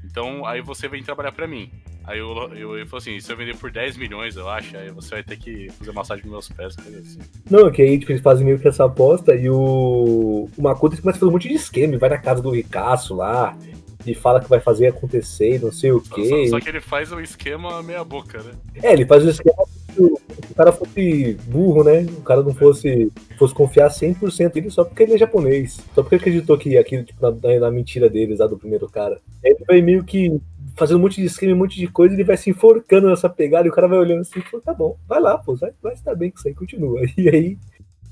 [0.04, 1.72] então aí você vem trabalhar pra mim.
[2.04, 4.92] Aí eu, eu, ele falou assim, se eu vender por 10 milhões, eu acho, aí
[4.92, 7.20] você vai ter que fazer massagem nos meus pés, coisa assim.
[7.50, 10.48] Não, que aí tipo, eles fazem meio que essa aposta e o.
[10.56, 13.58] O Makoto começa a fazer um monte de esquema, vai na casa do Ricaço lá
[14.06, 16.26] e fala que vai fazer acontecer, e não sei o quê.
[16.26, 18.52] só- só que ele faz um esquema meia boca, né?
[18.84, 19.64] É, ele faz o esquema
[19.94, 20.20] que o,
[20.56, 22.02] cara fosse burro, né?
[22.18, 25.80] O cara não fosse, fosse confiar 100% nele só porque ele é japonês.
[25.94, 29.20] Só porque ele acreditou que aquilo, tipo, na, na mentira deles lá do primeiro cara.
[29.44, 30.40] Aí ele vai meio que
[30.76, 33.68] fazendo um monte de esquema, um monte de coisa, ele vai se enforcando nessa pegada
[33.68, 35.94] e o cara vai olhando assim e fala, tá bom, vai lá, pô, vai, vai
[35.94, 37.02] estar bem com isso aí, continua.
[37.18, 37.58] E aí,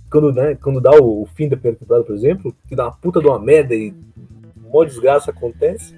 [0.09, 2.93] quando, né, quando dá o, o fim da primeira temporada, por exemplo, que dá uma
[2.93, 3.93] puta de uma merda e
[4.79, 5.93] uma desgraça acontece,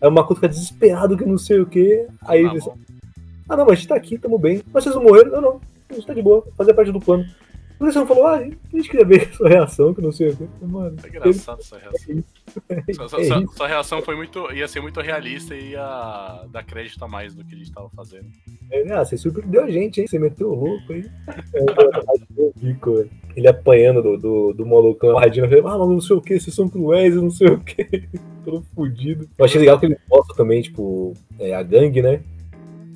[0.00, 2.76] aí o Makoto fica desesperado que não sei o que, aí Tá eles, bom.
[3.48, 4.62] ah, não, mas a gente tá aqui, tamo bem.
[4.72, 5.30] Mas vocês não morreram?
[5.32, 5.60] Não, não.
[5.90, 7.24] A gente tá de boa, fazia parte do plano.
[7.78, 8.26] Por que você não falou?
[8.26, 8.42] Ah, a
[8.76, 10.48] gente queria ver a sua reação, que não sei o quê.
[10.62, 12.22] Mano, É engraçado essa reação.
[12.88, 13.28] é Sua, sua- isso.
[13.32, 14.50] sua- sua reação foi muito.
[14.52, 17.88] ia ser muito realista e ia dar crédito a mais do que a gente tava
[17.90, 18.26] fazendo.
[18.70, 20.06] É, ah, você surpreendeu a gente, hein?
[20.06, 21.04] Você meteu o louco aí.
[21.54, 21.64] É,
[22.54, 23.10] velho.
[23.36, 26.38] Ele apanhando do, do, do malucão, a Radina falando, ah, mas não sei o que,
[26.40, 28.08] vocês são cruéis, eu não sei o que.
[28.44, 29.28] Todo fudido.
[29.38, 32.20] Eu achei legal que ele mostra também, tipo, é, a gangue, né?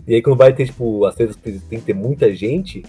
[0.06, 2.82] E aí quando vai ter, tipo, as tretas que tem que ter muita gente,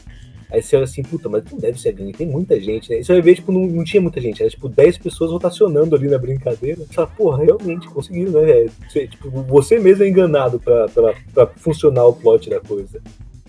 [0.53, 2.99] aí você olha assim, puta, mas não deve ser gangue, tem muita gente, né?
[2.99, 5.95] E você vai ver, tipo, não, não tinha muita gente, era tipo 10 pessoas rotacionando
[5.95, 6.81] ali na brincadeira.
[6.85, 8.49] Você fala, porra, realmente conseguiram, né?
[8.51, 13.01] É, você, tipo, você mesmo é enganado pra, pra, pra funcionar o plot da coisa.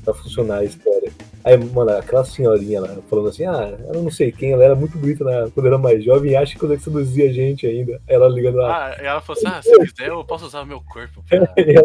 [0.05, 1.11] Pra funcionar a história.
[1.43, 4.99] Aí, mano, aquela senhorinha lá falando assim, ah, ela não sei quem, ela era muito
[4.99, 7.99] bonita na, quando era mais jovem e acha que consegue seduzir a gente ainda.
[8.07, 10.67] Ela ligando lá, Ah, e ela falou assim: ah, se quiser, eu posso usar o
[10.67, 11.23] meu corpo.
[11.27, 11.85] pra- ela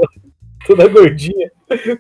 [0.65, 1.51] toda gordinha,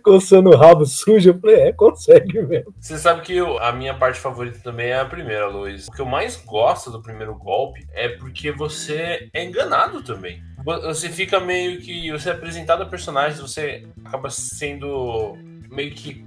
[0.03, 1.29] coçando o rabo sujo.
[1.31, 2.73] Eu falei, é, consegue mesmo.
[2.79, 5.87] Você sabe que eu- a minha parte favorita também é a primeira, Luiz.
[5.87, 10.41] O que eu mais gosto do primeiro golpe é porque você é enganado também.
[10.63, 12.11] Vo- Você fica meio que.
[12.11, 15.37] Você é apresentado a personagens, você acaba sendo
[15.69, 16.25] meio que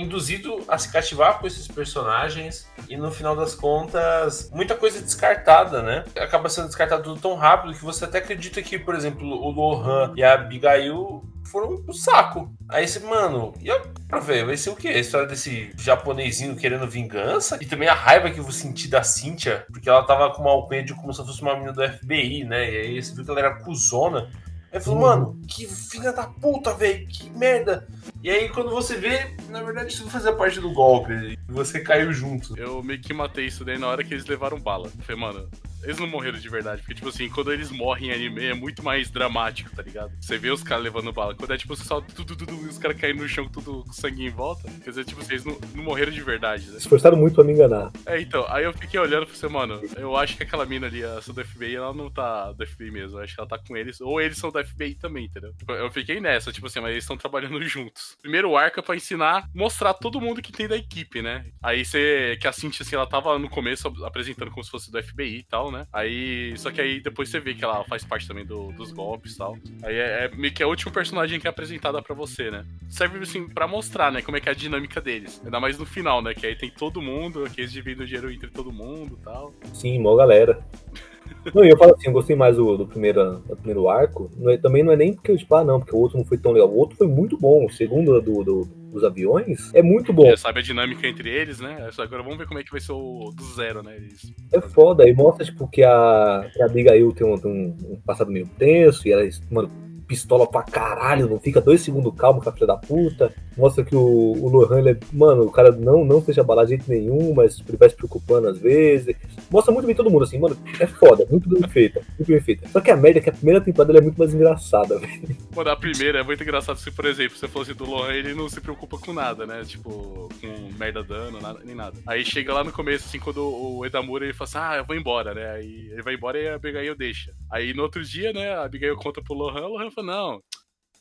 [0.00, 5.82] induzido a se cativar com esses personagens e no final das contas muita coisa descartada,
[5.82, 6.04] né?
[6.18, 10.12] Acaba sendo descartado tudo tão rápido que você até acredita que, por exemplo, o Lohan
[10.16, 12.52] e a Abigail foram pro saco.
[12.68, 14.46] Aí você, mano, e agora, velho?
[14.46, 14.88] Vai ser o quê?
[14.88, 17.58] A história desse japonesinho querendo vingança?
[17.60, 20.82] E também a raiva que eu senti da Cynthia, porque ela tava com uma alcunha
[20.82, 22.70] de como se fosse uma menina do FBI, né?
[22.70, 24.30] E aí você viu que ela era cuzona.
[24.78, 25.06] Aí falou, Uhum.
[25.06, 27.86] mano, que filha da puta, velho, que merda.
[28.22, 32.12] E aí quando você vê, na verdade isso fazia parte do golpe, e você caiu
[32.12, 32.58] junto.
[32.58, 34.86] Eu meio que matei isso daí na hora que eles levaram bala.
[34.86, 35.48] Eu falei, mano,
[35.82, 36.82] eles não morreram de verdade.
[36.82, 40.12] Porque, tipo assim, quando eles morrem em anime é muito mais dramático, tá ligado?
[40.20, 41.34] Você vê os caras levando bala.
[41.34, 43.92] Quando é tipo só tudo, tudo, tudo, e os caras caindo no chão tudo com
[43.92, 44.68] sangue em volta.
[44.82, 46.72] Quer dizer, tipo, vocês não, não morreram de verdade, né?
[46.72, 47.92] Se esforçaram muito pra me enganar.
[48.06, 50.86] É, então, aí eu fiquei olhando e falei assim, mano, eu acho que aquela mina
[50.86, 53.18] ali, essa do FBI, ela não tá do FBI mesmo.
[53.18, 54.00] Eu acho que ela tá com eles.
[54.00, 55.54] Ou eles são do FBI também, entendeu?
[55.68, 58.16] Eu fiquei nessa, tipo assim, mas eles estão trabalhando juntos.
[58.20, 61.37] Primeiro arco é pra ensinar, mostrar todo mundo que tem da equipe, né?
[61.62, 62.36] Aí você.
[62.40, 65.42] Que a Cintia, assim, ela tava no começo apresentando como se fosse do FBI e
[65.44, 65.86] tal, né?
[65.92, 66.52] Aí.
[66.56, 69.38] Só que aí depois você vê que ela faz parte também do- dos golpes e
[69.38, 69.56] tal.
[69.82, 72.64] Aí é, é meio que a última personagem que é apresentada pra você, né?
[72.88, 74.22] Serve, assim, pra mostrar, né?
[74.22, 75.40] Como é que é a dinâmica deles.
[75.44, 76.34] Ainda mais no final, né?
[76.34, 79.54] Que aí tem todo mundo, que eles dividem o dinheiro entre todo mundo e tal.
[79.74, 80.58] Sim, mó galera.
[81.54, 84.30] Não, e eu falo assim, eu gostei mais do, do, primeiro, do primeiro arco.
[84.36, 86.24] Não é- também não é nem porque eu, tipo, ah, não, porque o outro não
[86.24, 86.68] foi tão legal.
[86.68, 87.64] O outro foi muito bom.
[87.66, 90.28] O segundo do, do- dos aviões é muito bom.
[90.30, 91.88] Já sabe a dinâmica entre eles, né?
[91.92, 93.96] Só Agora vamos ver como é que vai ser o do zero, né?
[93.96, 94.32] Eles...
[94.52, 95.08] É foda.
[95.08, 99.06] E mostra, tipo, que a, que a Abigail tem, um, tem um passado meio tenso
[99.06, 99.70] e ela, mano,
[100.08, 103.32] pistola pra caralho, não fica dois segundos calmo com a filha da puta.
[103.56, 106.70] Mostra que o, o Lohan, é, mano, o cara não, não se deixa abalar de
[106.70, 109.14] jeito nenhum, mas ele vai se preocupando às vezes.
[109.50, 112.68] Mostra muito bem todo mundo, assim, mano, é foda, muito bem feita, muito bem feita.
[112.68, 115.36] Só que a merda é que a primeira temporada é muito mais engraçada, velho.
[115.54, 118.48] Mano, a primeira é muito engraçado se, por exemplo, você fosse do Lohan, ele não
[118.48, 119.62] se preocupa com nada, né?
[119.64, 121.98] Tipo, com merda dano, nada, nem nada.
[122.06, 124.96] Aí chega lá no começo, assim, quando o Edamura ele fala assim, ah, eu vou
[124.96, 125.50] embora, né?
[125.50, 127.32] Aí ele vai embora e a Abigail deixa.
[127.50, 130.42] Aí no outro dia, né, a Abigail conta pro Lohan, o Lohan fala, não,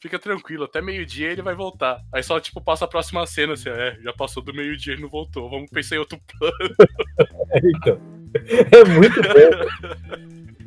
[0.02, 2.00] fica tranquilo, até meio-dia ele vai voltar.
[2.14, 5.10] Aí só, tipo, passa a próxima cena, assim, é, já passou do meio-dia e não
[5.10, 6.76] voltou, vamos pensar em outro plano.
[7.52, 8.18] É, então.
[8.72, 10.08] É muito bom.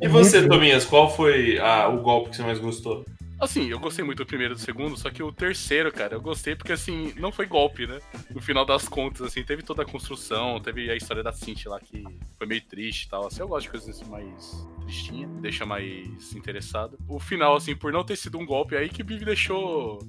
[0.01, 3.05] E você, Tominhas, qual foi a- o golpe que você mais gostou?
[3.39, 6.21] Assim, eu gostei muito do primeiro e do segundo, só que o terceiro, cara, eu
[6.21, 7.99] gostei porque, assim, não foi golpe, né?
[8.29, 11.79] No final das contas, assim, teve toda a construção, teve a história da Cintia lá
[11.79, 12.03] que
[12.37, 13.25] foi meio triste e tal.
[13.25, 16.99] Assim, eu gosto de coisas assim, mais tristinha, me deixa mais interessado.
[17.07, 19.99] O final, assim, por não ter sido um golpe, aí que me deixou.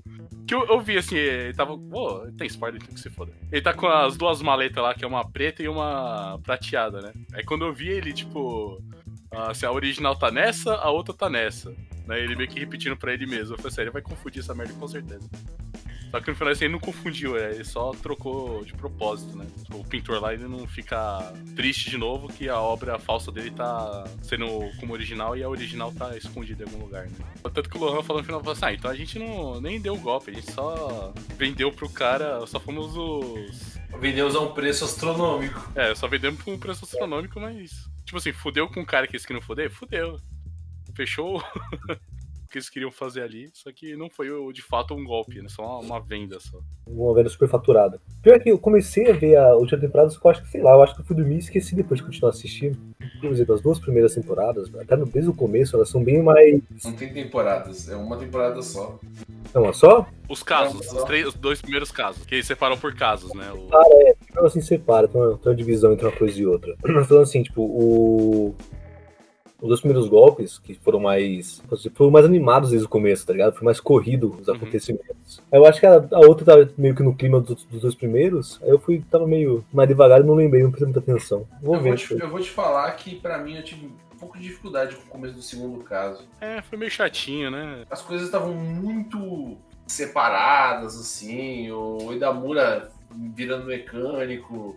[0.46, 1.78] Que eu, eu vi, assim, ele tava.
[1.78, 3.32] Pô, tem spoiler, tem que se foda.
[3.50, 7.12] Ele tá com as duas maletas lá, que é uma preta e uma prateada, né?
[7.32, 8.82] Aí quando eu vi ele, tipo.
[9.54, 11.70] se a original tá nessa, a outra tá nessa.
[12.06, 12.20] Né?
[12.20, 13.54] Ele meio que repetindo pra ele mesmo.
[13.54, 15.30] Eu falei assim, ele vai confundir essa merda com certeza.
[16.12, 19.46] Só que no final assim, ele não confundiu, é, ele só trocou de propósito, né?
[19.72, 24.04] O pintor lá ele não fica triste de novo que a obra falsa dele tá
[24.20, 24.46] sendo
[24.78, 27.16] como original e a original tá escondida em algum lugar, né?
[27.42, 29.80] Tanto que o Lohan falou no final, falou assim, ah, então a gente não nem
[29.80, 33.80] deu golpe, a gente só vendeu pro cara, só fomos os...
[33.98, 35.72] Vendemos a um preço astronômico.
[35.74, 37.90] É, só vendemos por um preço astronômico, mas...
[38.04, 39.70] Tipo assim, fudeu com o cara que eles queriam foder?
[39.70, 40.20] Fudeu.
[40.94, 41.42] Fechou o
[42.52, 45.48] que eles queriam fazer ali, só que não foi o- de fato um golpe, né?
[45.48, 46.58] Só uma, uma venda só.
[46.86, 48.00] Uma venda super faturada.
[48.22, 50.62] Pior que eu comecei a ver a última temporada, só que eu acho que, sei
[50.62, 52.76] lá, eu acho que eu fui dormir e esqueci depois de continuar assistindo.
[53.20, 56.60] Por exemplo, as duas primeiras temporadas, até no- desde o começo, elas são bem mais.
[56.84, 58.98] Não tem temporadas, é uma temporada só.
[59.54, 60.06] É só?
[60.28, 63.52] Os casos, Não, os, três, os dois primeiros casos, que eles separam por casos, né?
[63.52, 63.68] O-
[64.30, 66.74] Então, assim, separa, tem uma, tem uma divisão entre uma coisa e outra.
[66.82, 68.54] Mas falando assim, tipo, o.
[69.62, 71.62] Os dois primeiros golpes, que foram mais.
[71.94, 73.54] foram mais animados desde o começo, tá ligado?
[73.54, 74.54] Foi mais corrido os Uhum.
[74.56, 75.40] acontecimentos.
[75.52, 78.58] Eu acho que a, a outra tava meio que no clima dos, dos dois primeiros.
[78.62, 81.46] Aí eu fui, tava meio mais devagar e não lembrei, não prestei muita atenção.
[81.62, 81.88] Vou Eu ver.
[81.90, 84.96] vou, te, eu vou te falar que pra mim eu tive um pouco de dificuldade
[84.96, 86.24] com o começo do segundo caso.
[86.40, 87.84] É, foi meio chatinho, né?
[87.88, 92.90] As coisas estavam muito separadas, assim, o Idamura
[93.34, 94.76] virando mecânico,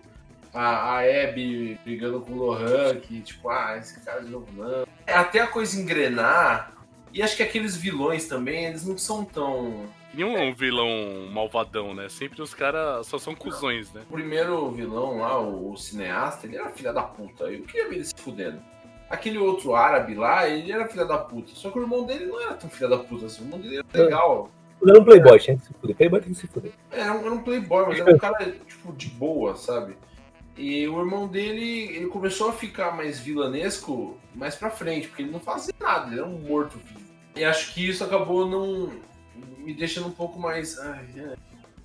[0.56, 4.88] a, a Abby brigando com o Lohan, que tipo, ah, esse cara de novo não.
[5.06, 6.72] Até a coisa engrenar,
[7.14, 9.86] e acho que aqueles vilões também, eles não são tão.
[10.12, 12.10] Que nem um vilão malvadão, né?
[12.10, 14.02] Sempre os caras só são cuzões, né?
[14.10, 17.46] O primeiro vilão lá, o, o cineasta, ele era filha da puta.
[17.46, 18.62] Eu queria ver ele se fudendo.
[19.10, 21.52] Aquele outro árabe lá, ele era filha da puta.
[21.54, 23.44] Só que o irmão dele não era tão filha da puta assim.
[23.44, 24.50] O irmão dele era legal.
[24.82, 25.96] Ele era um playboy, tinha que se fuder.
[25.96, 26.72] Playboy tem que se fuder.
[26.92, 29.96] Era um, era um playboy, mas era um cara, tipo, de boa, sabe?
[30.58, 35.32] E o irmão dele, ele começou a ficar mais vilanesco mais pra frente, porque ele
[35.32, 37.02] não fazia nada, ele era um morto-vivo.
[37.36, 38.94] E acho que isso acabou não
[39.58, 40.80] me deixando um pouco mais.
[40.80, 41.36] ai, é.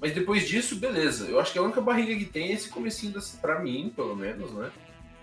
[0.01, 1.27] Mas depois disso, beleza.
[1.27, 4.15] Eu acho que a única barriga que tem é esse comecinho das, pra mim, pelo
[4.15, 4.71] menos, né?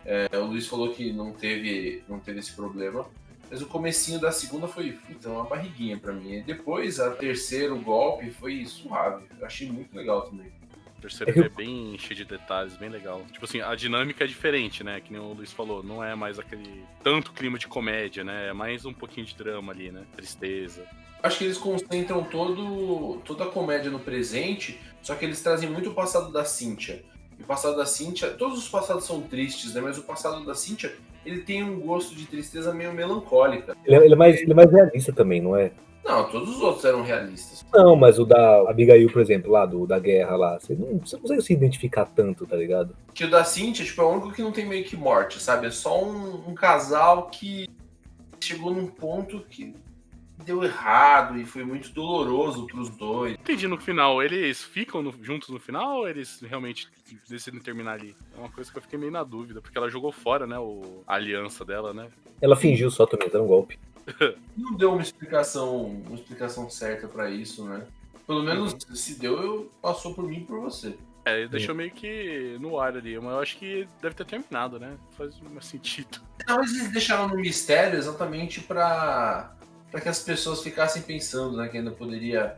[0.05, 3.05] É, o Luiz falou que não teve, não teve esse problema.
[3.49, 6.33] Mas o comecinho da segunda foi, então, uma barriguinha pra mim.
[6.33, 9.25] E depois, a terceiro golpe foi suave.
[9.39, 10.51] Eu achei muito legal também.
[10.97, 13.21] O terceiro é bem cheio de detalhes, bem legal.
[13.31, 14.99] Tipo assim, a dinâmica é diferente, né?
[14.99, 18.47] Que nem o Luiz falou, não é mais aquele tanto clima de comédia, né?
[18.47, 20.03] É mais um pouquinho de drama ali, né?
[20.15, 20.83] Tristeza.
[21.21, 25.89] Acho que eles concentram todo, toda a comédia no presente, só que eles trazem muito
[25.89, 27.03] o passado da Cynthia.
[27.39, 29.81] E o passado da Cynthia, todos os passados são tristes, né?
[29.81, 33.75] Mas o passado da Cynthia, ele tem um gosto de tristeza meio melancólica.
[33.86, 35.71] Ele é, ele é mais, ele é mais realista também, não é?
[36.08, 37.65] Não, todos os outros eram realistas.
[37.74, 41.15] Não, mas o da Abigail, por exemplo, lá do, da guerra lá, você não, você
[41.17, 42.96] não consegue se identificar tanto, tá ligado?
[43.13, 45.67] Que o da Cynthia, tipo, é o único que não tem meio que morte, sabe?
[45.67, 47.67] É só um, um casal que
[48.39, 49.76] chegou num ponto que
[50.46, 53.34] deu errado e foi muito doloroso pros dois.
[53.34, 56.88] Entendi no final, eles ficam no- juntos no final ou eles realmente
[57.28, 58.15] decidem terminar ali?
[58.36, 60.58] É uma coisa que eu fiquei meio na dúvida, porque ela jogou fora, né?
[60.58, 62.08] O, a aliança dela, né?
[62.41, 63.78] Ela fingiu só também, era um golpe.
[64.56, 67.86] não deu uma explicação, uma explicação certa pra isso, né?
[68.26, 70.96] Pelo menos se deu, eu passou por mim e por você.
[71.26, 74.80] É, ele deixou meio que no ar ali, mas eu acho que deve ter terminado,
[74.80, 74.96] né?
[75.17, 76.22] Faz mais sentido.
[76.48, 79.54] Mas eles deixaram no mistério exatamente pra
[79.91, 82.58] para que as pessoas ficassem pensando, né, que ainda poderia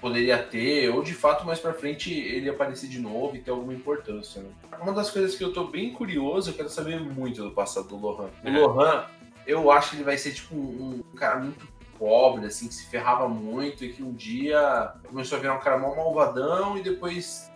[0.00, 3.72] poderia ter, ou de fato mais pra frente ele aparecer de novo e ter alguma
[3.72, 4.50] importância, né?
[4.80, 7.96] Uma das coisas que eu tô bem curioso, eu quero saber muito do passado do
[7.96, 8.28] Lohan.
[8.42, 8.50] O É.
[8.50, 9.06] Lohan,
[9.46, 11.66] eu acho que ele vai ser tipo um, cara muito
[11.98, 15.78] pobre, assim, que se ferrava muito e que um dia começou a virar um cara
[15.78, 17.50] mal malvadão e depois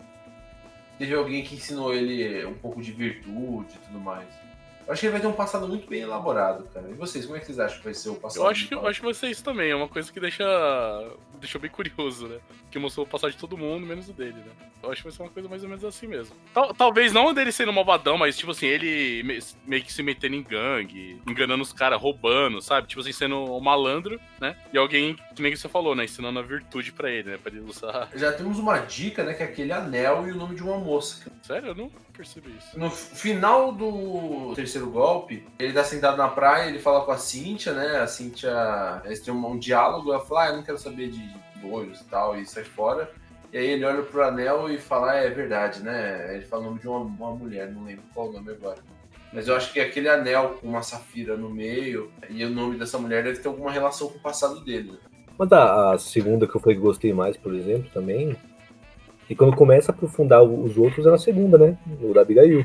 [0.98, 4.28] teve alguém que ensinou ele um pouco de virtude e tudo mais.
[4.88, 6.88] Eu acho que ele vai ter um passado muito bem elaborado, cara.
[6.88, 8.42] E vocês, como é que vocês acham que vai ser o passado?
[8.42, 9.70] Eu acho que, eu acho que vai ser isso também.
[9.70, 10.42] É uma coisa que deixa.
[11.38, 12.38] deixou bem curioso, né?
[12.70, 14.50] Que mostrou o passado de todo mundo, menos o dele, né?
[14.82, 16.34] Eu acho que vai ser uma coisa mais ou menos assim mesmo.
[16.54, 19.22] Tal, talvez não dele sendo malvadão, mas tipo assim, ele
[19.66, 22.86] meio que se metendo em gangue, enganando os caras, roubando, sabe?
[22.86, 24.56] Tipo assim, sendo um malandro, né?
[24.72, 26.04] E alguém, que nem você falou, né?
[26.04, 27.36] Ensinando a virtude pra ele, né?
[27.36, 28.08] Pra ele usar.
[28.14, 29.34] Já temos uma dica, né?
[29.34, 31.30] Que é aquele anel e o nome de uma moça.
[31.42, 31.68] Sério?
[31.68, 32.78] Eu não percebi isso.
[32.78, 37.72] No final do terceiro golpe, ele tá sentado na praia, ele fala com a Cíntia,
[37.72, 38.00] né?
[38.00, 39.00] A Cíntia.
[39.04, 42.00] Eles têm um, um diálogo, ela fala, ah, eu não quero saber de, de olhos
[42.00, 43.10] e tal, e sai fora.
[43.52, 46.34] E aí ele olha pro anel e fala, ah, é verdade, né?
[46.34, 48.78] Ele fala o nome de uma, uma mulher, não lembro qual o nome agora.
[49.32, 52.98] Mas eu acho que aquele anel com uma safira no meio e o nome dessa
[52.98, 54.92] mulher deve ter alguma relação com o passado dele.
[54.92, 54.98] Né?
[55.38, 58.36] Mas a, a, segunda que eu falei que gostei mais, por exemplo, também.
[59.28, 61.76] E quando começa a aprofundar os outros é na segunda, né?
[62.02, 62.64] O da Abigail.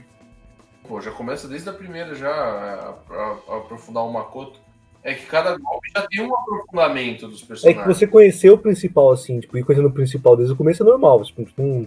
[0.87, 4.59] Pô, já começa desde a primeira já a, a, a aprofundar o Makoto.
[5.03, 7.77] É que cada golpe já tem um aprofundamento dos personagens.
[7.77, 10.81] É que você conheceu o principal, assim, tipo, ir conhecendo o principal desde o começo
[10.81, 11.85] é normal, tipo, não,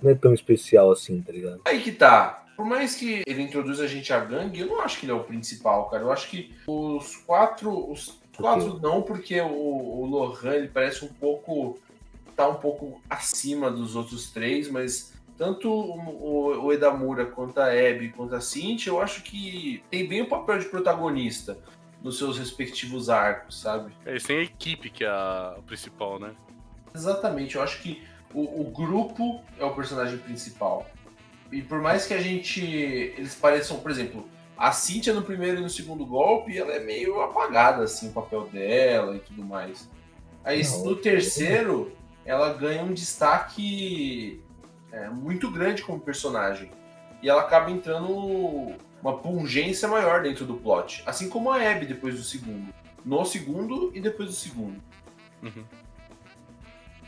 [0.00, 1.60] não é tão especial assim, tá ligado?
[1.64, 2.44] Aí que tá.
[2.56, 5.16] Por mais que ele introduza a gente a gangue, eu não acho que ele é
[5.16, 6.04] o principal, cara.
[6.04, 7.90] Eu acho que os quatro.
[7.90, 11.76] Os quatro não, porque o, o Lohan ele parece um pouco.
[12.36, 18.10] Tá um pouco acima dos outros três, mas tanto o, o Edamura quanto a Abby
[18.10, 21.58] quanto a Cintia, eu acho que tem bem o papel de protagonista
[22.02, 23.92] nos seus respectivos arcos, sabe?
[24.04, 26.34] É, sem a equipe que é a principal, né?
[26.94, 30.86] Exatamente, eu acho que o, o, grupo é o personagem principal.
[31.50, 32.60] E por mais que a gente.
[32.60, 37.20] Eles pareçam, por exemplo, a Cynthia no primeiro e no segundo golpe, ela é meio
[37.20, 39.88] apagada, assim, o papel dela e tudo mais.
[40.44, 41.92] Aí Não, no terceiro,
[42.24, 44.42] ela ganha um destaque
[44.92, 46.70] é, muito grande como personagem.
[47.22, 51.02] E ela acaba entrando uma pungência maior dentro do plot.
[51.06, 52.72] Assim como a Abby depois do segundo.
[53.04, 54.82] No segundo e depois do segundo.
[55.42, 55.64] Uhum.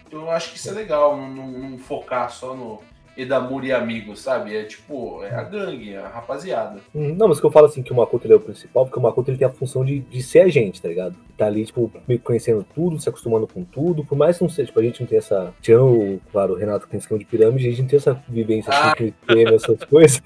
[0.07, 2.83] Então eu acho que isso é legal, não, não focar só no,
[3.17, 4.55] Edamura e amigos, sabe?
[4.55, 6.81] É tipo, é a gangue, é a rapaziada.
[6.95, 9.03] Hum, não, mas que eu falo assim que o Makoto é o principal, porque o
[9.03, 11.17] Makoto ele tem a função de, de ser a gente, tá ligado?
[11.37, 14.67] Tá ali, tipo, meio conhecendo tudo, se acostumando com tudo, por mais que não seja,
[14.67, 15.55] tipo, a gente não tem essa.
[15.61, 18.73] Tirando, claro, o Renato que tem esquema de pirâmide, a gente não tem essa vivência
[18.73, 18.93] ah.
[18.93, 20.21] assim, que tem essas coisas.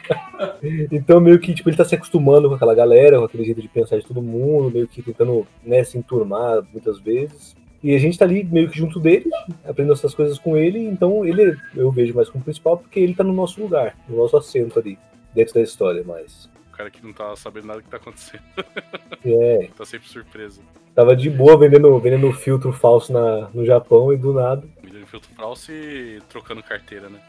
[0.90, 3.68] então, meio que, tipo, ele tá se acostumando com aquela galera, com aquele jeito de
[3.68, 7.59] pensar de todo mundo, meio que tentando, né, se enturmar muitas vezes.
[7.82, 9.24] E a gente tá ali meio que junto dele,
[9.64, 13.24] aprendendo essas coisas com ele, então ele eu vejo mais como principal porque ele tá
[13.24, 14.98] no nosso lugar, no nosso assento ali,
[15.34, 16.50] dentro da história, mas.
[16.70, 18.42] O cara que não tá sabendo nada do que tá acontecendo.
[19.22, 19.68] É.
[19.76, 20.62] tá sempre surpreso.
[20.94, 24.66] Tava de boa vendendo, vendendo filtro falso na, no Japão e do nada.
[24.82, 27.20] Vendendo filtro falso e trocando carteira, né?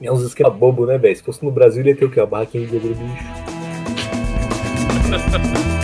[0.00, 1.16] É uns esquema bobo, né, velho?
[1.16, 2.20] Se fosse no Brasil, ele ia ter o quê?
[2.20, 2.96] A barraquinha de bicho.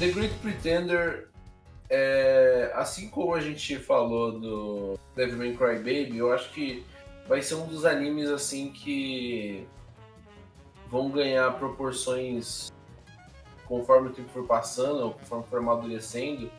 [0.00, 1.28] The Great Pretender,
[1.90, 6.86] é, assim como a gente falou do Devilman Crybaby, eu acho que
[7.28, 9.68] vai ser um dos animes assim que
[10.88, 12.72] vão ganhar proporções
[13.66, 16.50] conforme o tempo for passando, ou conforme for amadurecendo,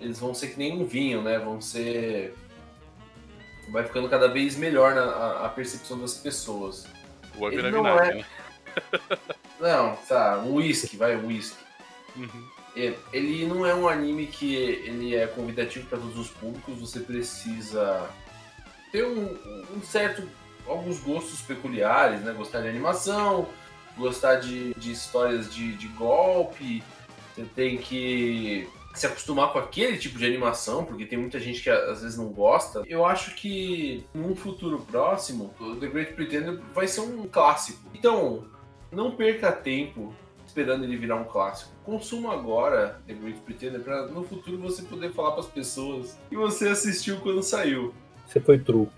[0.00, 1.38] eles vão ser que nem um vinho, né?
[1.38, 2.34] Vão ser.
[3.70, 6.86] Vai ficando cada vez melhor na, a, a percepção das pessoas.
[7.36, 8.14] O Ele não é...
[8.14, 8.24] né?
[9.60, 11.58] Não, tá, um whisky, vai, um whisky.
[12.16, 12.57] Uhum.
[12.78, 17.00] É, ele não é um anime que ele é convidativo para todos os públicos, você
[17.00, 18.08] precisa
[18.92, 19.36] ter um,
[19.76, 20.22] um, certo
[20.64, 22.32] alguns gostos peculiares, né?
[22.32, 23.48] Gostar de animação,
[23.96, 26.84] gostar de, de histórias de, de golpe,
[27.34, 31.70] você tem que se acostumar com aquele tipo de animação, porque tem muita gente que
[31.70, 32.82] às vezes não gosta.
[32.86, 37.80] Eu acho que num futuro próximo, The Great Pretender vai ser um clássico.
[37.92, 38.46] Então,
[38.92, 40.14] não perca tempo
[40.48, 41.70] esperando ele virar um clássico.
[41.84, 46.36] Consuma agora The Great Pretender para no futuro você poder falar para as pessoas que
[46.36, 47.94] você assistiu quando saiu.
[48.26, 48.88] Você foi true.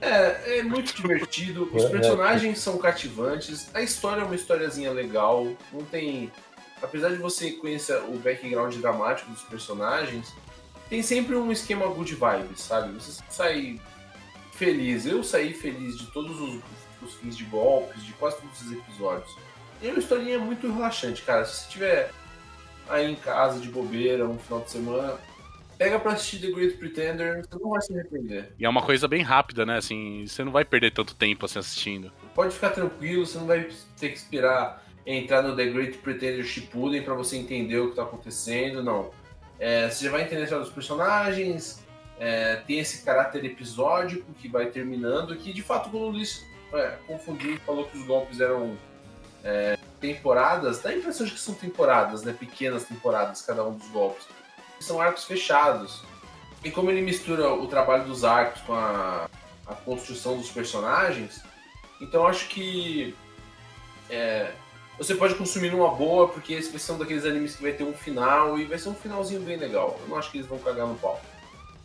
[0.00, 1.90] É, é muito divertido, os é, é.
[1.90, 6.30] personagens são cativantes, a história é uma historiazinha legal, não tem.
[6.82, 10.34] Apesar de você conhecer o background dramático dos personagens,
[10.90, 12.92] tem sempre um esquema good vibes, sabe?
[12.92, 13.80] Você sai
[14.52, 15.06] feliz.
[15.06, 16.60] Eu saí feliz de todos os,
[17.02, 19.34] os fins de golpes, de quase todos os episódios.
[19.82, 21.44] E é uma historinha muito relaxante, cara.
[21.44, 22.10] Se você tiver
[22.88, 25.18] aí em casa de bobeira um final de semana,
[25.78, 28.52] Pega pra assistir The Great Pretender, você não vai se arrepender.
[28.58, 29.76] E é uma coisa bem rápida, né?
[29.76, 32.10] Assim, você não vai perder tanto tempo assim assistindo.
[32.34, 33.68] Pode ficar tranquilo, você não vai
[33.98, 38.02] ter que esperar entrar no The Great Pretender Shippuden pra você entender o que tá
[38.02, 39.10] acontecendo, não.
[39.58, 41.84] É, você já vai entender dos personagens,
[42.18, 46.96] é, tem esse caráter episódico que vai terminando, que de fato quando o Luiz é,
[47.06, 48.76] confundiu e falou que os golpes eram
[49.46, 52.32] é, temporadas, dá a impressão de que são temporadas, né?
[52.32, 54.26] Pequenas temporadas, cada um dos golpes.
[54.80, 56.02] São arcos fechados.
[56.64, 59.30] E como ele mistura o trabalho dos arcos com a,
[59.66, 61.40] a construção dos personagens,
[62.00, 63.14] então acho que
[64.10, 64.50] é,
[64.98, 68.58] você pode consumir numa boa, porque esse um daqueles animes que vai ter um final
[68.58, 69.96] e vai ser um finalzinho bem legal.
[70.02, 71.20] Eu não acho que eles vão cagar no pau.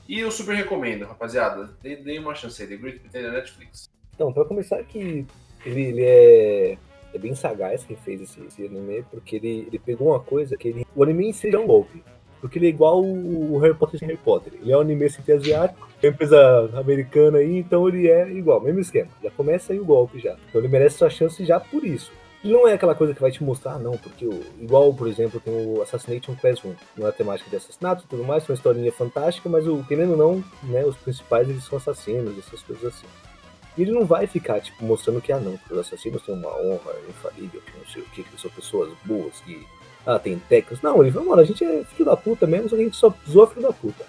[0.08, 1.70] E eu super recomendo, rapaziada.
[1.82, 3.88] Dê, dê uma chance aí, The Great Pretender Netflix.
[4.16, 5.28] Então, pra começar que ele,
[5.64, 6.78] ele é,
[7.14, 10.68] é bem sagaz quem fez esse, esse anime, porque ele, ele pegou uma coisa que
[10.68, 10.86] ele.
[10.96, 12.04] O anime em si é um golpe.
[12.40, 14.54] Porque ele é igual o Harry Potter sem Harry Potter.
[14.60, 18.60] Ele é um anime sem asiático, é uma empresa americana aí, então ele é igual,
[18.60, 19.10] mesmo esquema.
[19.24, 20.36] Já começa aí o golpe já.
[20.50, 22.12] Então ele merece sua chance já por isso.
[22.44, 24.28] E não é aquela coisa que vai te mostrar, não, porque
[24.60, 28.50] igual, por exemplo, tem o Assassination Classroom, não é temática de assassinato e tudo mais,
[28.50, 32.64] uma historinha fantástica, mas o querendo ou não, né, os principais eles são assassinos, essas
[32.64, 33.06] coisas assim.
[33.78, 36.50] E ele não vai ficar, tipo, mostrando que, ah, não, que os assassinos têm uma
[36.50, 39.66] honra infalível, que não sei o que, que são pessoas boas, que
[40.06, 40.82] ah, tem técnicos.
[40.82, 42.98] Não, ele fala, mano, a gente é filho da puta mesmo, só que a gente
[42.98, 44.06] só zoa filho da puta.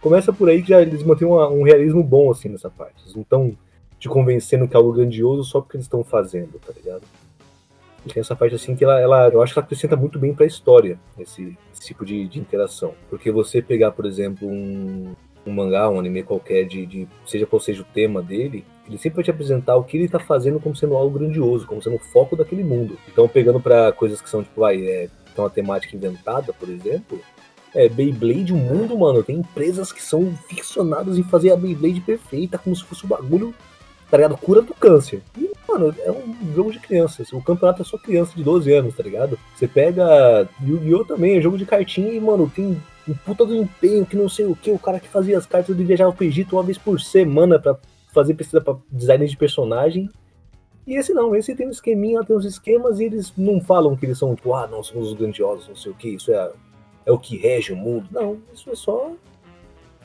[0.00, 3.02] Começa por aí que já eles mantêm uma, um realismo bom, assim, nessa parte.
[3.02, 3.56] Eles não estão
[3.98, 7.02] te convencendo que é algo grandioso só porque eles estão fazendo, tá ligado?
[8.04, 10.34] E tem essa parte, assim, que ela, ela eu acho que ela acrescenta muito bem
[10.34, 12.94] pra história, esse, esse tipo de, de interação.
[13.10, 15.14] Porque você pegar, por exemplo, um,
[15.46, 19.16] um mangá, um anime qualquer, de, de, seja qual seja o tema dele, ele sempre
[19.16, 22.00] vai te apresentar o que ele tá fazendo como sendo algo grandioso, como sendo o
[22.00, 22.98] foco daquele mundo.
[23.10, 27.20] Então, pegando para coisas que são, tipo, vai, é, tem uma temática inventada, por exemplo,
[27.72, 32.58] é, Beyblade, o mundo, mano, tem empresas que são ficcionadas em fazer a Beyblade perfeita,
[32.58, 33.54] como se fosse o um bagulho,
[34.10, 34.36] tá ligado?
[34.36, 35.22] Cura do câncer.
[35.38, 37.32] E, mano, é um jogo de crianças.
[37.32, 39.38] O campeonato é só criança de 12 anos, tá ligado?
[39.54, 41.04] Você pega Yu-Gi-Oh!
[41.04, 42.76] também, é jogo de cartinha e, mano, tem
[43.08, 45.76] um puta do empenho, que não sei o que, o cara que fazia as cartas
[45.76, 47.76] de viajar pro Egito uma vez por semana para
[48.12, 50.08] fazer pesquisa pra design de personagem.
[50.86, 54.06] E esse não, esse tem um esqueminha, tem uns esquemas e eles não falam que
[54.06, 56.52] eles são, tipo, ah, não, somos os grandiosos, não sei o que, isso é,
[57.06, 58.08] é o que rege o mundo.
[58.10, 59.12] Não, isso é só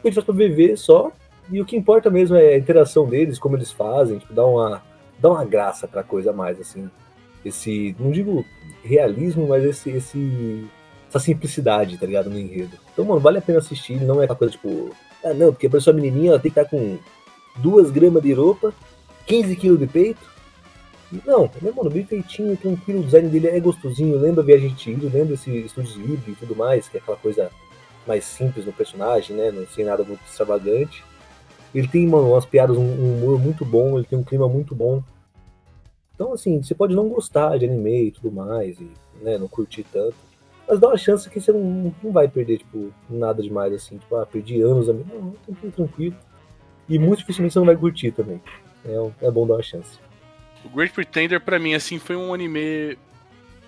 [0.08, 1.12] a gente faz pra viver só.
[1.50, 4.82] E o que importa mesmo é a interação deles, como eles fazem, tipo, dá uma,
[5.20, 6.90] dá uma graça pra coisa mais, assim.
[7.44, 8.44] Esse, não digo
[8.84, 10.68] realismo, mas esse, esse
[11.08, 12.78] essa simplicidade, tá ligado, no enredo.
[12.92, 14.90] Então, mano, vale a pena assistir, não é aquela coisa tipo,
[15.24, 16.98] ah, não, porque a pessoa menininha ela tem que estar com
[17.58, 18.74] duas gramas de roupa,
[19.26, 20.36] 15 quilos de peito.
[21.26, 25.36] Não, é mano, bem feitinho, tranquilo, o design dele é gostosinho, lembra Viagem de lembra
[25.36, 27.52] esse Estúdios Livre e tudo mais, que é aquela coisa
[28.08, 31.04] mais simples no personagem, né, não tem nada muito extravagante.
[31.74, 34.74] Ele tem, mano, umas piadas, um, um humor muito bom, ele tem um clima muito
[34.74, 35.04] bom.
[36.14, 38.90] Então, assim, você pode não gostar de anime e tudo mais, e
[39.22, 40.16] né, não curtir tanto.
[40.68, 43.98] Mas dá uma chance que você não, não vai perder, tipo, nada demais, assim.
[43.98, 44.88] Tipo, ah, perdi anos.
[44.88, 46.16] Não, tranquilo, tranquilo.
[46.88, 48.42] E muito dificilmente você não vai curtir também.
[48.86, 50.00] É, é bom dar uma chance.
[50.64, 52.98] O Great Pretender, pra mim, assim, foi um anime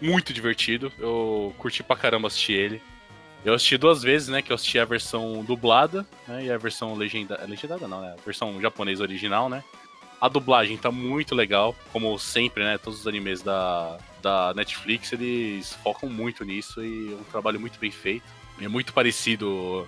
[0.02, 0.92] muito divertido.
[0.98, 2.82] Eu curti pra caramba assistir ele.
[3.46, 4.42] Eu assisti duas vezes, né?
[4.42, 6.46] Que eu assisti a versão dublada, né?
[6.46, 7.46] E a versão legendada.
[7.46, 8.16] Legendada não, né?
[8.18, 9.64] A versão japonesa original, né?
[10.20, 12.78] A dublagem tá muito legal, como sempre, né?
[12.78, 17.80] Todos os animes da, da Netflix, eles focam muito nisso e é um trabalho muito
[17.80, 18.26] bem feito.
[18.60, 19.88] É muito parecido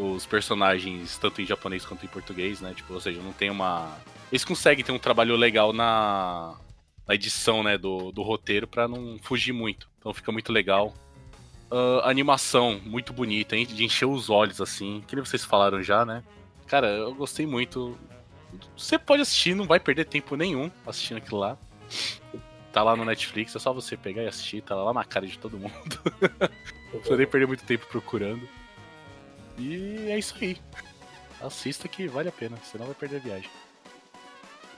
[0.00, 2.72] os personagens, tanto em japonês quanto em português, né?
[2.74, 3.96] Tipo, ou seja, não tem uma.
[4.32, 6.54] Eles conseguem ter um trabalho legal na,
[7.06, 9.88] na edição, né, do, do roteiro para não fugir muito.
[9.98, 10.94] Então fica muito legal.
[11.70, 13.66] Uh, animação muito bonita, hein?
[13.66, 15.04] de encher os olhos, assim.
[15.06, 16.24] Que vocês falaram já, né?
[16.66, 17.96] Cara, eu gostei muito.
[18.76, 21.58] Você pode assistir, não vai perder tempo nenhum assistindo aquilo lá.
[22.72, 25.38] Tá lá no Netflix, é só você pegar e assistir, tá lá na cara de
[25.38, 25.72] todo mundo.
[26.92, 28.48] não precisa nem perder muito tempo procurando.
[29.60, 30.56] E é isso aí.
[31.40, 33.50] Assista que vale a pena, senão vai perder a viagem.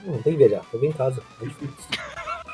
[0.05, 1.23] Não tem que viajar, eu vim em casa.
[1.41, 1.89] Netflix.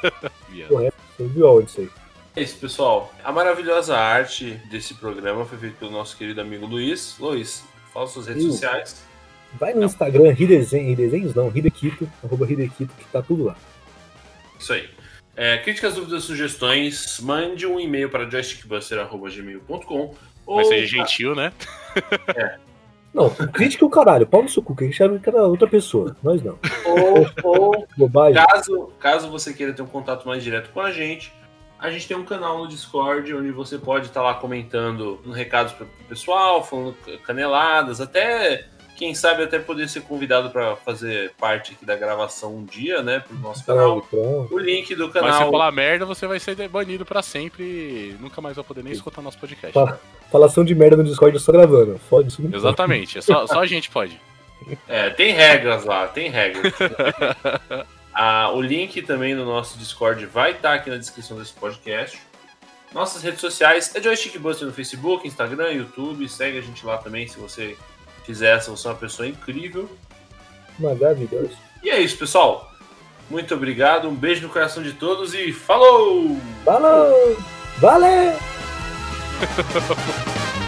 [0.68, 1.91] Correto, você viu aonde isso aí?
[2.37, 3.12] É isso, pessoal.
[3.24, 7.16] A maravilhosa arte desse programa foi feita pelo nosso querido amigo Luiz.
[7.18, 8.51] Luiz, fala suas redes Sim.
[8.51, 9.03] sociais.
[9.55, 13.57] Vai no Instagram, Hidesenhos, Hidesenhos não, Hidequito, arroba Hidequito, que tá tudo lá.
[14.59, 14.89] Isso aí.
[15.41, 20.14] É, críticas, dúvidas, sugestões, mande um e-mail para joystickbuster.gmail.com
[20.45, 21.53] Vai ser gentil, né?
[22.34, 22.57] É.
[23.14, 25.68] Não, crítica o caralho, pau no seu cu, que a gente sabe que era outra
[25.68, 26.59] pessoa, nós não.
[26.84, 28.45] Ou, ou Bobagem.
[28.45, 31.32] Caso, caso você queira ter um contato mais direto com a gente,
[31.78, 35.86] A gente tem um canal no Discord onde você pode estar lá comentando recados para
[35.86, 38.66] o pessoal, falando caneladas, até
[38.99, 43.20] quem sabe até poder ser convidado para fazer parte aqui da gravação um dia, né,
[43.20, 43.99] pro nosso canal.
[43.99, 44.49] Então.
[44.51, 45.30] O link do canal.
[45.30, 48.82] Mas se falar merda, você vai ser banido para sempre e nunca mais vai poder
[48.82, 49.72] nem escutar nosso podcast.
[50.32, 51.96] Falação de merda no Discord eu só gravando.
[52.11, 52.42] Fode isso.
[52.53, 54.20] Exatamente, é só, só a gente pode.
[54.88, 56.74] É, tem regras lá, tem regras.
[58.12, 62.18] ah, o link também no nosso Discord vai estar aqui na descrição desse podcast.
[62.92, 66.28] Nossas redes sociais é Joystick Buster no Facebook, Instagram, YouTube.
[66.28, 67.76] Segue a gente lá também se você
[68.29, 69.89] fizesse, você é uma pessoa incrível.
[70.79, 71.57] Maravilhoso.
[71.83, 72.70] E é isso, pessoal.
[73.31, 76.37] Muito obrigado, um beijo no coração de todos e falou!
[76.64, 77.37] Falou!
[77.79, 78.37] Valeu!